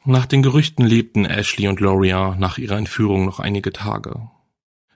Nach 0.04 0.24
den 0.24 0.42
Gerüchten 0.42 0.84
lebten 0.84 1.26
Ashley 1.26 1.68
und 1.68 1.80
Loria 1.80 2.34
nach 2.38 2.56
ihrer 2.56 2.78
Entführung 2.78 3.26
noch 3.26 3.38
einige 3.38 3.70
Tage. 3.70 4.30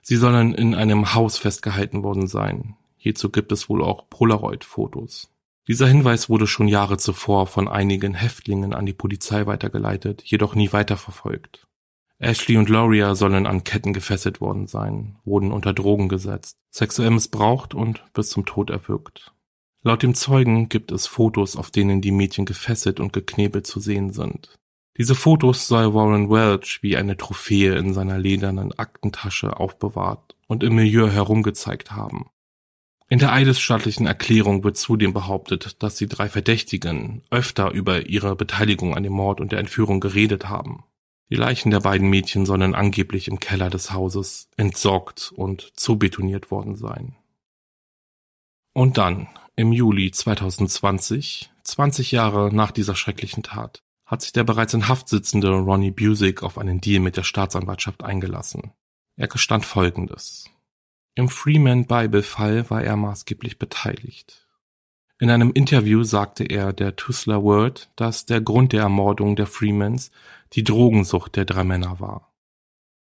Sie 0.01 0.15
sollen 0.15 0.53
in 0.55 0.73
einem 0.73 1.13
Haus 1.13 1.37
festgehalten 1.37 2.01
worden 2.01 2.27
sein. 2.27 2.75
Hierzu 2.97 3.29
gibt 3.29 3.51
es 3.51 3.69
wohl 3.69 3.83
auch 3.83 4.09
Polaroid-Fotos. 4.09 5.29
Dieser 5.67 5.87
Hinweis 5.87 6.29
wurde 6.29 6.45
schon 6.45 6.67
Jahre 6.67 6.97
zuvor 6.97 7.47
von 7.47 7.67
einigen 7.67 8.13
Häftlingen 8.13 8.73
an 8.73 8.85
die 8.85 8.93
Polizei 8.93 9.47
weitergeleitet, 9.47 10.21
jedoch 10.23 10.53
nie 10.53 10.71
weiterverfolgt. 10.71 11.65
Ashley 12.19 12.57
und 12.57 12.69
Loria 12.69 13.15
sollen 13.15 13.45
an 13.45 13.63
Ketten 13.63 13.91
gefesselt 13.91 14.39
worden 14.39 14.67
sein, 14.67 15.17
wurden 15.25 15.51
unter 15.51 15.73
Drogen 15.73 16.07
gesetzt, 16.07 16.59
sexuell 16.69 17.09
missbraucht 17.09 17.73
und 17.73 18.03
bis 18.13 18.29
zum 18.29 18.45
Tod 18.45 18.69
erwürgt. 18.69 19.33
Laut 19.83 20.01
dem 20.01 20.15
Zeugen 20.15 20.69
gibt 20.69 20.91
es 20.91 21.07
Fotos, 21.07 21.55
auf 21.55 21.71
denen 21.71 22.01
die 22.01 22.11
Mädchen 22.11 22.45
gefesselt 22.45 22.99
und 22.99 23.11
geknebelt 23.11 23.67
zu 23.67 23.79
sehen 23.79 24.11
sind. 24.11 24.55
Diese 24.97 25.13
Fotos 25.13 25.67
soll 25.67 25.93
Warren 25.93 26.29
Welch 26.29 26.79
wie 26.81 26.95
eine 26.95 27.17
Trophäe 27.17 27.75
in 27.75 27.93
seiner 27.93 28.17
ledernen 28.17 28.71
Aktentasche 28.79 29.59
aufbewahrt 29.59 30.35
und 30.47 30.63
im 30.63 30.75
Milieu 30.75 31.09
herumgezeigt 31.09 31.91
haben. 31.91 32.27
In 33.07 33.19
der 33.19 33.31
eidesstattlichen 33.31 34.07
Erklärung 34.07 34.63
wird 34.63 34.77
zudem 34.77 35.13
behauptet, 35.13 35.83
dass 35.83 35.95
die 35.95 36.07
drei 36.07 36.27
Verdächtigen 36.27 37.21
öfter 37.29 37.71
über 37.71 38.07
ihre 38.07 38.35
Beteiligung 38.35 38.95
an 38.95 39.03
dem 39.03 39.13
Mord 39.13 39.39
und 39.39 39.51
der 39.51 39.59
Entführung 39.59 39.99
geredet 39.99 40.49
haben. 40.49 40.83
Die 41.29 41.35
Leichen 41.35 41.69
der 41.69 41.81
beiden 41.81 42.09
Mädchen 42.09 42.45
sollen 42.45 42.73
angeblich 42.73 43.27
im 43.27 43.39
Keller 43.39 43.69
des 43.69 43.91
Hauses 43.91 44.49
entsorgt 44.57 45.31
und 45.35 45.71
zubetoniert 45.75 46.49
worden 46.49 46.75
sein. 46.75 47.15
Und 48.73 48.97
dann, 48.97 49.27
im 49.55 49.71
Juli 49.71 50.11
2020, 50.11 51.51
20 51.63 52.11
Jahre 52.11 52.53
nach 52.53 52.71
dieser 52.71 52.95
schrecklichen 52.95 53.43
Tat, 53.43 53.83
hat 54.05 54.21
sich 54.21 54.33
der 54.33 54.43
bereits 54.43 54.73
in 54.73 54.87
Haft 54.87 55.09
sitzende 55.09 55.49
Ronnie 55.49 55.91
Busick 55.91 56.43
auf 56.43 56.57
einen 56.57 56.81
Deal 56.81 57.01
mit 57.01 57.17
der 57.17 57.23
Staatsanwaltschaft 57.23 58.03
eingelassen. 58.03 58.71
Er 59.15 59.27
gestand 59.27 59.65
Folgendes. 59.65 60.49
Im 61.15 61.29
Freeman 61.29 61.85
Bible 61.85 62.23
Fall 62.23 62.69
war 62.69 62.83
er 62.83 62.97
maßgeblich 62.97 63.57
beteiligt. 63.57 64.45
In 65.17 65.29
einem 65.29 65.51
Interview 65.53 66.03
sagte 66.03 66.43
er 66.43 66.73
der 66.73 66.97
Tuzla 66.97 67.41
World, 67.41 67.89
dass 67.95 68.25
der 68.25 68.41
Grund 68.41 68.73
der 68.73 68.81
Ermordung 68.81 69.37
der 69.37 69.47
Freemans 69.47 70.11
die 70.51 70.65
Drogensucht 70.65 71.37
der 71.37 71.45
drei 71.45 71.63
Männer 71.63 72.01
war. 72.01 72.33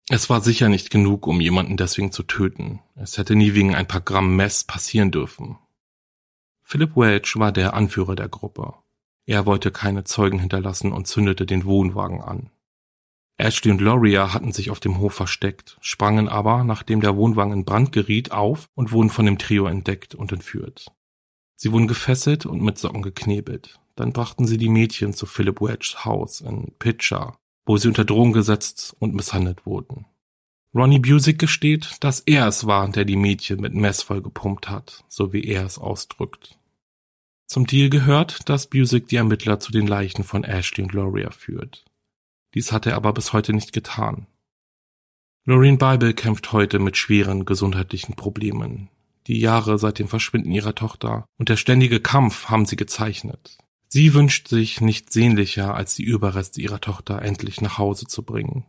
Es 0.08 0.30
war 0.30 0.40
sicher 0.40 0.70
nicht 0.70 0.88
genug, 0.88 1.26
um 1.26 1.38
jemanden 1.42 1.76
deswegen 1.76 2.10
zu 2.10 2.22
töten. 2.22 2.80
Es 2.94 3.18
hätte 3.18 3.36
nie 3.36 3.52
wegen 3.52 3.74
ein 3.74 3.86
paar 3.86 4.00
Gramm 4.00 4.36
Mess 4.36 4.64
passieren 4.64 5.10
dürfen. 5.10 5.58
Philip 6.62 6.96
Welch 6.96 7.36
war 7.36 7.52
der 7.52 7.74
Anführer 7.74 8.16
der 8.16 8.30
Gruppe. 8.30 8.72
Er 9.26 9.44
wollte 9.44 9.70
keine 9.70 10.04
Zeugen 10.04 10.38
hinterlassen 10.38 10.92
und 10.92 11.06
zündete 11.06 11.44
den 11.44 11.66
Wohnwagen 11.66 12.22
an. 12.22 12.50
Ashley 13.38 13.70
und 13.70 13.80
Loria 13.80 14.34
hatten 14.34 14.52
sich 14.52 14.70
auf 14.70 14.80
dem 14.80 14.98
Hof 14.98 15.14
versteckt, 15.14 15.78
sprangen 15.80 16.28
aber, 16.28 16.64
nachdem 16.64 17.00
der 17.00 17.16
Wohnwagen 17.16 17.52
in 17.52 17.64
Brand 17.64 17.92
geriet, 17.92 18.32
auf 18.32 18.68
und 18.74 18.90
wurden 18.90 19.10
von 19.10 19.26
dem 19.26 19.38
Trio 19.38 19.66
entdeckt 19.66 20.16
und 20.16 20.32
entführt. 20.32 20.92
Sie 21.56 21.72
wurden 21.72 21.86
gefesselt 21.86 22.46
und 22.46 22.62
mit 22.62 22.78
Socken 22.78 23.02
geknebelt. 23.02 23.78
Dann 23.94 24.12
brachten 24.12 24.46
sie 24.46 24.58
die 24.58 24.68
Mädchen 24.68 25.12
zu 25.12 25.26
Philip 25.26 25.60
Wedges 25.60 26.04
Haus 26.04 26.40
in 26.40 26.72
Pitcher, 26.80 27.38
wo 27.64 27.76
sie 27.76 27.88
unter 27.88 28.04
Drohung 28.04 28.32
gesetzt 28.32 28.96
und 28.98 29.14
misshandelt 29.14 29.66
wurden. 29.66 30.06
Ronnie 30.74 30.98
Busick 30.98 31.38
gesteht, 31.38 31.96
dass 32.00 32.20
er 32.20 32.46
es 32.48 32.66
war, 32.66 32.88
der 32.88 33.04
die 33.04 33.16
Mädchen 33.16 33.60
mit 33.60 33.74
Mess 33.74 34.02
voll 34.02 34.20
gepumpt 34.20 34.68
hat, 34.68 35.04
so 35.08 35.32
wie 35.32 35.44
er 35.44 35.64
es 35.64 35.78
ausdrückt. 35.78 36.58
Zum 37.46 37.66
Deal 37.66 37.88
gehört, 37.88 38.48
dass 38.48 38.66
Busick 38.66 39.08
die 39.08 39.16
Ermittler 39.16 39.58
zu 39.60 39.72
den 39.72 39.86
Leichen 39.86 40.24
von 40.24 40.44
Ashley 40.44 40.84
und 40.84 40.90
Gloria 40.90 41.30
führt. 41.30 41.84
Dies 42.54 42.72
hat 42.72 42.86
er 42.86 42.96
aber 42.96 43.12
bis 43.12 43.32
heute 43.32 43.52
nicht 43.52 43.72
getan. 43.72 44.26
Lorraine 45.44 45.78
Bible 45.78 46.14
kämpft 46.14 46.52
heute 46.52 46.78
mit 46.78 46.96
schweren 46.96 47.44
gesundheitlichen 47.44 48.14
Problemen, 48.14 48.90
die 49.26 49.40
Jahre 49.40 49.78
seit 49.78 49.98
dem 49.98 50.08
Verschwinden 50.08 50.52
ihrer 50.52 50.74
Tochter 50.74 51.26
und 51.38 51.48
der 51.48 51.56
ständige 51.56 52.00
Kampf 52.00 52.46
haben 52.48 52.66
sie 52.66 52.76
gezeichnet. 52.76 53.58
Sie 53.88 54.12
wünscht 54.12 54.48
sich 54.48 54.82
nichts 54.82 55.14
sehnlicher, 55.14 55.74
als 55.74 55.94
die 55.94 56.04
Überreste 56.04 56.60
ihrer 56.60 56.80
Tochter 56.80 57.22
endlich 57.22 57.62
nach 57.62 57.78
Hause 57.78 58.06
zu 58.06 58.22
bringen. 58.22 58.66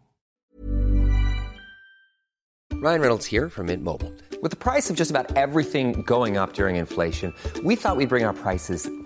Ryan 2.82 3.02
Reynolds 3.02 3.26
here 3.26 3.50
from 3.50 3.66
Mint 3.66 3.84
Mobile. 3.84 4.14
With 4.42 4.52
the 4.52 4.58
price 4.58 4.90
of 4.90 4.98
just 4.98 5.12
about 5.14 5.36
everything 5.36 6.06
going 6.06 6.38
up 6.38 6.54
during 6.54 6.78
inflation, 6.78 7.34
we 7.62 7.76
thought 7.76 7.98
we'd 7.98 8.08
bring 8.08 8.24
our 8.24 8.34
prices 8.34 8.90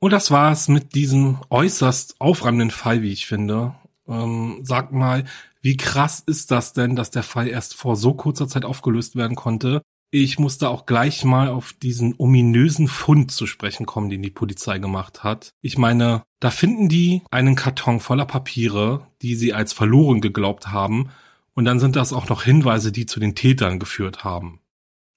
Und 0.00 0.12
das 0.12 0.30
war's 0.30 0.68
mit 0.68 0.94
diesem 0.94 1.38
äußerst 1.50 2.20
aufreibenden 2.20 2.70
Fall, 2.70 3.02
wie 3.02 3.12
ich 3.12 3.26
finde. 3.26 3.74
Ähm, 4.06 4.60
sag 4.62 4.92
mal, 4.92 5.24
wie 5.60 5.76
krass 5.76 6.22
ist 6.24 6.50
das 6.50 6.72
denn, 6.72 6.94
dass 6.96 7.10
der 7.10 7.24
Fall 7.24 7.48
erst 7.48 7.74
vor 7.74 7.96
so 7.96 8.14
kurzer 8.14 8.48
Zeit 8.48 8.64
aufgelöst 8.64 9.16
werden 9.16 9.36
konnte? 9.36 9.82
Ich 10.10 10.38
musste 10.38 10.70
auch 10.70 10.86
gleich 10.86 11.24
mal 11.24 11.48
auf 11.48 11.74
diesen 11.74 12.14
ominösen 12.16 12.88
Fund 12.88 13.30
zu 13.30 13.46
sprechen 13.46 13.84
kommen, 13.84 14.08
den 14.08 14.22
die 14.22 14.30
Polizei 14.30 14.78
gemacht 14.78 15.22
hat. 15.22 15.50
Ich 15.60 15.76
meine, 15.76 16.22
da 16.40 16.50
finden 16.50 16.88
die 16.88 17.22
einen 17.30 17.56
Karton 17.56 18.00
voller 18.00 18.24
Papiere, 18.24 19.06
die 19.20 19.34
sie 19.34 19.52
als 19.52 19.74
verloren 19.74 20.20
geglaubt 20.20 20.68
haben, 20.68 21.10
und 21.52 21.64
dann 21.64 21.80
sind 21.80 21.96
das 21.96 22.12
auch 22.12 22.28
noch 22.28 22.44
Hinweise, 22.44 22.92
die 22.92 23.04
zu 23.04 23.18
den 23.18 23.34
Tätern 23.34 23.80
geführt 23.80 24.22
haben. 24.22 24.60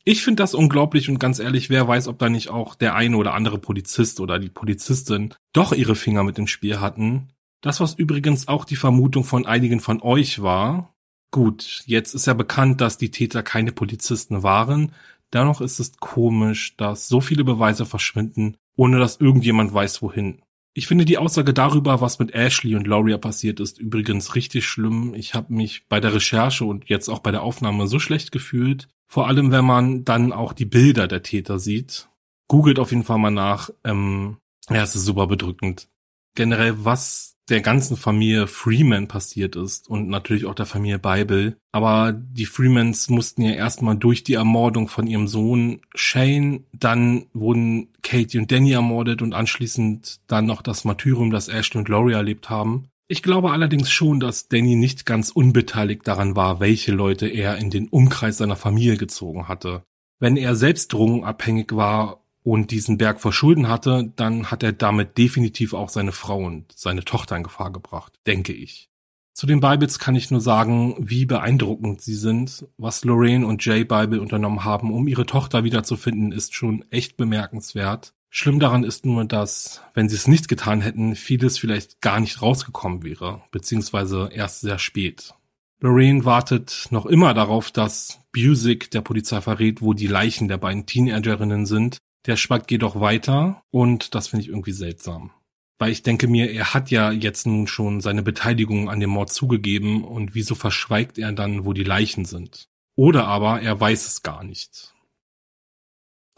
Ich 0.04 0.24
finde 0.24 0.42
das 0.42 0.56
unglaublich 0.56 1.10
und 1.10 1.20
ganz 1.20 1.38
ehrlich, 1.38 1.70
wer 1.70 1.88
weiß, 1.88 2.08
ob 2.08 2.18
da 2.18 2.28
nicht 2.28 2.50
auch 2.50 2.74
der 2.74 2.96
eine 2.96 3.18
oder 3.18 3.34
andere 3.36 3.60
Polizist 3.60 4.20
oder 4.20 4.40
die 4.40 4.50
Polizistin 4.50 5.34
doch 5.54 5.74
ihre 5.74 5.96
Finger 5.96 6.24
mit 6.24 6.40
im 6.40 6.48
Spiel 6.48 6.80
hatten. 6.80 7.30
Das, 7.62 7.80
was 7.80 7.94
übrigens 7.94 8.48
auch 8.48 8.66
die 8.66 8.76
Vermutung 8.76 9.24
von 9.24 9.46
einigen 9.46 9.80
von 9.80 10.02
euch 10.02 10.42
war. 10.42 10.96
Gut, 11.30 11.84
jetzt 11.86 12.16
ist 12.16 12.26
ja 12.26 12.34
bekannt, 12.34 12.82
dass 12.82 12.98
die 12.98 13.12
Täter 13.12 13.44
keine 13.44 13.72
Polizisten 13.72 14.42
waren. 14.42 14.94
Dennoch 15.34 15.62
ist 15.62 15.80
es 15.80 15.98
komisch, 15.98 16.76
dass 16.78 17.08
so 17.08 17.22
viele 17.22 17.44
Beweise 17.44 17.86
verschwinden, 17.86 18.58
ohne 18.76 18.98
dass 18.98 19.18
irgendjemand 19.18 19.72
weiß, 19.72 20.02
wohin. 20.02 20.42
Ich 20.74 20.88
finde 20.88 21.06
die 21.06 21.18
Aussage 21.18 21.54
darüber, 21.54 22.02
was 22.02 22.18
mit 22.18 22.34
Ashley 22.34 22.76
und 22.76 22.88
Lauria 22.88 23.18
passiert 23.18 23.60
ist, 23.60 23.78
übrigens 23.78 24.36
richtig 24.36 24.66
schlimm. 24.66 25.14
Ich 25.14 25.34
habe 25.34 25.54
mich 25.54 25.86
bei 25.88 26.00
der 26.00 26.14
Recherche 26.14 26.66
und 26.66 26.90
jetzt 26.90 27.10
auch 27.10 27.20
bei 27.20 27.32
der 27.32 27.44
Aufnahme 27.44 27.88
so 27.88 28.00
schlecht 28.00 28.32
gefühlt. 28.32 28.88
Vor 29.12 29.28
allem, 29.28 29.52
wenn 29.52 29.65
man 29.65 30.06
dann 30.06 30.32
auch 30.32 30.54
die 30.54 30.63
Bilder 30.63 31.06
der 31.06 31.21
Täter 31.21 31.60
sieht. 31.60 32.08
Googelt 32.47 32.80
auf 32.80 32.91
jeden 32.91 33.04
Fall 33.04 33.17
mal 33.17 33.30
nach. 33.30 33.69
Ähm, 33.84 34.38
ja, 34.69 34.84
es 34.84 34.95
ist 34.95 35.04
super 35.04 35.28
bedrückend. 35.28 35.89
Generell, 36.34 36.86
was 36.86 37.36
der 37.50 37.60
ganzen 37.60 37.97
Familie 37.97 38.47
Freeman 38.47 39.10
passiert 39.10 39.58
ist 39.58 39.89
und 39.89 40.08
natürlich 40.08 40.45
auch 40.45 40.56
der 40.56 40.65
Familie 40.65 40.97
Bible. 40.97 41.58
Aber 41.74 42.13
die 42.13 42.45
Freemans 42.45 43.10
mussten 43.10 43.41
ja 43.41 43.52
erstmal 43.52 43.97
durch 43.97 44.24
die 44.24 44.36
Ermordung 44.36 44.88
von 44.88 45.08
ihrem 45.08 45.28
Sohn 45.28 45.82
Shane, 45.93 46.63
dann 46.71 47.26
wurden 47.34 47.89
Katie 48.04 48.39
und 48.39 48.50
Danny 48.50 48.71
ermordet 48.71 49.21
und 49.21 49.34
anschließend 49.34 50.21
dann 50.28 50.45
noch 50.45 50.62
das 50.62 50.86
Martyrium, 50.86 51.32
das 51.32 51.50
Ashton 51.50 51.80
und 51.80 51.89
Laurie 51.89 52.13
erlebt 52.13 52.50
haben. 52.50 52.88
Ich 53.12 53.21
glaube 53.21 53.52
allerdings 53.52 53.91
schon, 53.91 54.21
dass 54.21 54.47
Danny 54.47 54.78
nicht 54.78 55.06
ganz 55.06 55.32
unbeteiligt 55.32 56.08
daran 56.08 56.38
war, 56.38 56.62
welche 56.62 56.93
Leute 56.93 57.28
er 57.28 57.58
in 57.58 57.69
den 57.69 57.89
Umkreis 57.89 58.38
seiner 58.38 58.56
Familie 58.56 58.95
gezogen 58.95 59.50
hatte. 59.50 59.84
Wenn 60.19 60.38
er 60.38 60.56
selbst 60.56 60.93
drogenabhängig 60.93 61.76
war 61.76 62.24
und 62.41 62.71
diesen 62.71 62.97
Berg 62.97 63.19
vor 63.19 63.34
Schulden 63.34 63.67
hatte, 63.67 64.13
dann 64.15 64.50
hat 64.50 64.63
er 64.63 64.71
damit 64.71 65.17
definitiv 65.17 65.74
auch 65.74 65.89
seine 65.89 66.13
Frau 66.13 66.38
und 66.38 66.71
seine 66.74 67.04
Tochter 67.04 67.36
in 67.36 67.43
Gefahr 67.43 67.74
gebracht, 67.74 68.13
denke 68.28 68.54
ich. 68.54 68.89
Zu 69.34 69.45
den 69.45 69.60
Bibles 69.60 70.00
kann 70.00 70.15
ich 70.15 70.32
nur 70.32 70.39
sagen, 70.39 70.95
wie 70.97 71.26
beeindruckend 71.26 72.00
sie 72.00 72.15
sind. 72.15 72.65
Was 72.78 73.04
Lorraine 73.04 73.45
und 73.45 73.65
Jay 73.65 73.84
Bible 73.84 74.21
unternommen 74.21 74.63
haben, 74.63 74.89
um 74.89 75.06
ihre 75.10 75.26
Tochter 75.26 75.65
wiederzufinden, 75.65 76.32
ist 76.32 76.56
schon 76.56 76.86
echt 76.91 77.17
bemerkenswert. 77.17 78.13
Schlimm 78.32 78.60
daran 78.60 78.84
ist 78.84 79.06
nur, 79.06 79.26
dass, 79.26 79.82
wenn 79.94 80.10
sie 80.10 80.15
es 80.15 80.28
nicht 80.28 80.48
getan 80.48 80.82
hätten, 80.82 81.15
vieles 81.15 81.60
vielleicht 81.60 82.02
gar 82.02 82.20
nicht 82.20 82.41
rausgekommen 82.41 83.04
wäre, 83.04 83.44
beziehungsweise 83.52 84.30
erst 84.34 84.62
sehr 84.62 84.80
spät. 84.80 85.36
Lorraine 85.82 86.26
wartet 86.26 86.88
noch 86.89 87.06
immer 87.06 87.36
darauf, 87.36 87.70
dass 87.70 88.22
Busick 88.32 88.89
der 88.89 89.02
Polizei 89.02 89.41
verrät, 89.41 89.82
wo 89.82 89.94
die 89.94 90.08
Leichen 90.08 90.48
der 90.48 90.58
beiden 90.58 90.86
Teenagerinnen 90.88 91.65
sind 91.67 92.00
der 92.26 92.38
schwackt 92.38 92.72
jedoch 92.72 93.00
weiter 93.00 93.63
und 93.72 94.15
das 94.15 94.28
finde 94.28 94.44
ich 94.44 94.50
irgendwie 94.50 94.72
seltsam. 94.72 95.32
Weil 95.80 95.91
ich 95.91 96.04
denke 96.04 96.28
mir, 96.28 96.52
er 96.52 96.74
hat 96.74 96.91
ja 96.91 97.12
jetzt 97.12 97.48
nun 97.48 97.65
schon 97.65 98.02
seine 98.02 98.22
Beteiligung 98.22 98.89
an 98.89 99.00
dem 99.00 99.10
Mord 99.10 99.32
zugegeben 99.32 100.04
und 100.04 100.36
wieso 100.36 100.54
verschweigt 100.54 101.17
er 101.17 101.32
dann, 101.32 101.65
wo 101.65 101.74
die 101.74 101.84
Leichen 101.84 102.26
sind? 102.26 102.67
Oder 102.96 103.26
aber 103.26 103.62
er 103.62 103.80
weiß 103.80 104.06
es 104.06 104.22
gar 104.22 104.44
nicht. 104.44 104.94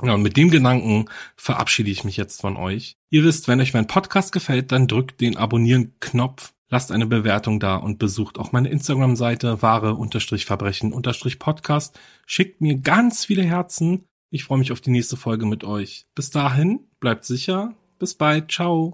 Ja, 0.01 0.15
und 0.15 0.23
mit 0.23 0.37
dem 0.37 0.49
Gedanken 0.49 1.05
verabschiede 1.35 1.91
ich 1.91 2.03
mich 2.03 2.17
jetzt 2.17 2.41
von 2.41 2.57
euch. 2.57 2.97
Ihr 3.09 3.23
wisst, 3.23 3.47
wenn 3.47 3.61
euch 3.61 3.73
mein 3.73 3.87
Podcast 3.87 4.31
gefällt, 4.31 4.71
dann 4.71 4.87
drückt 4.87 5.21
den 5.21 5.37
Abonnieren-Knopf, 5.37 6.53
lasst 6.69 6.91
eine 6.91 7.05
Bewertung 7.05 7.59
da 7.59 7.75
und 7.75 7.99
besucht 7.99 8.39
auch 8.39 8.51
meine 8.51 8.69
Instagram-Seite 8.69 9.61
wahre-verbrechen-podcast. 9.61 11.99
Schickt 12.25 12.61
mir 12.61 12.79
ganz 12.79 13.25
viele 13.25 13.43
Herzen 13.43 14.05
ich 14.33 14.45
freue 14.45 14.57
mich 14.57 14.71
auf 14.71 14.81
die 14.81 14.89
nächste 14.89 15.15
Folge 15.15 15.45
mit 15.45 15.63
euch. 15.63 16.07
Bis 16.15 16.31
dahin, 16.31 16.79
bleibt 16.99 17.23
sicher. 17.23 17.75
Bis 17.99 18.15
bald. 18.15 18.51
Ciao. 18.51 18.91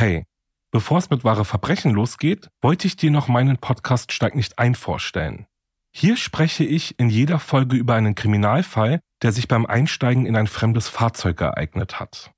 Hey, 0.00 0.24
bevor 0.70 0.96
es 0.96 1.10
mit 1.10 1.24
wahre 1.24 1.44
Verbrechen 1.44 1.92
losgeht, 1.92 2.48
wollte 2.62 2.86
ich 2.86 2.96
dir 2.96 3.10
noch 3.10 3.28
meinen 3.28 3.58
Podcast 3.58 4.12
Steig 4.12 4.34
nicht 4.34 4.58
ein 4.58 4.74
vorstellen. 4.74 5.44
Hier 5.92 6.16
spreche 6.16 6.64
ich 6.64 6.98
in 6.98 7.10
jeder 7.10 7.38
Folge 7.38 7.76
über 7.76 7.96
einen 7.96 8.14
Kriminalfall, 8.14 9.00
der 9.20 9.32
sich 9.32 9.46
beim 9.46 9.66
Einsteigen 9.66 10.24
in 10.24 10.36
ein 10.36 10.46
fremdes 10.46 10.88
Fahrzeug 10.88 11.42
ereignet 11.42 12.00
hat. 12.00 12.32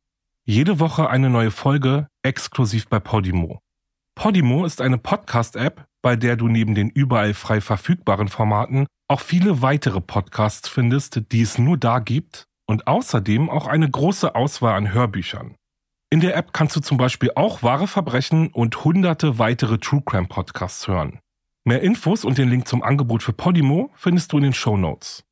Jede 0.44 0.80
Woche 0.80 1.08
eine 1.08 1.30
neue 1.30 1.52
Folge, 1.52 2.08
exklusiv 2.24 2.88
bei 2.88 2.98
Podimo. 2.98 3.60
Podimo 4.16 4.64
ist 4.64 4.80
eine 4.80 4.98
Podcast-App, 4.98 5.84
bei 6.02 6.16
der 6.16 6.34
du 6.34 6.48
neben 6.48 6.74
den 6.74 6.90
überall 6.90 7.32
frei 7.32 7.60
verfügbaren 7.60 8.26
Formaten 8.26 8.88
auch 9.06 9.20
viele 9.20 9.62
weitere 9.62 10.00
Podcasts 10.00 10.68
findest, 10.68 11.30
die 11.30 11.42
es 11.42 11.58
nur 11.58 11.78
da 11.78 12.00
gibt 12.00 12.48
und 12.66 12.88
außerdem 12.88 13.48
auch 13.48 13.68
eine 13.68 13.88
große 13.88 14.34
Auswahl 14.34 14.74
an 14.74 14.92
Hörbüchern. 14.92 15.54
In 16.12 16.20
der 16.20 16.36
App 16.36 16.52
kannst 16.52 16.76
du 16.76 16.80
zum 16.80 16.98
Beispiel 16.98 17.30
auch 17.36 17.62
wahre 17.62 17.88
Verbrechen 17.88 18.48
und 18.48 18.84
hunderte 18.84 19.38
weitere 19.38 19.78
True 19.78 20.02
Crime 20.04 20.26
Podcasts 20.26 20.86
hören. 20.86 21.20
Mehr 21.64 21.80
Infos 21.80 22.26
und 22.26 22.36
den 22.36 22.50
Link 22.50 22.68
zum 22.68 22.82
Angebot 22.82 23.22
für 23.22 23.32
Podimo 23.32 23.90
findest 23.94 24.30
du 24.30 24.36
in 24.36 24.42
den 24.42 24.52
Show 24.52 24.76
Notes. 24.76 25.24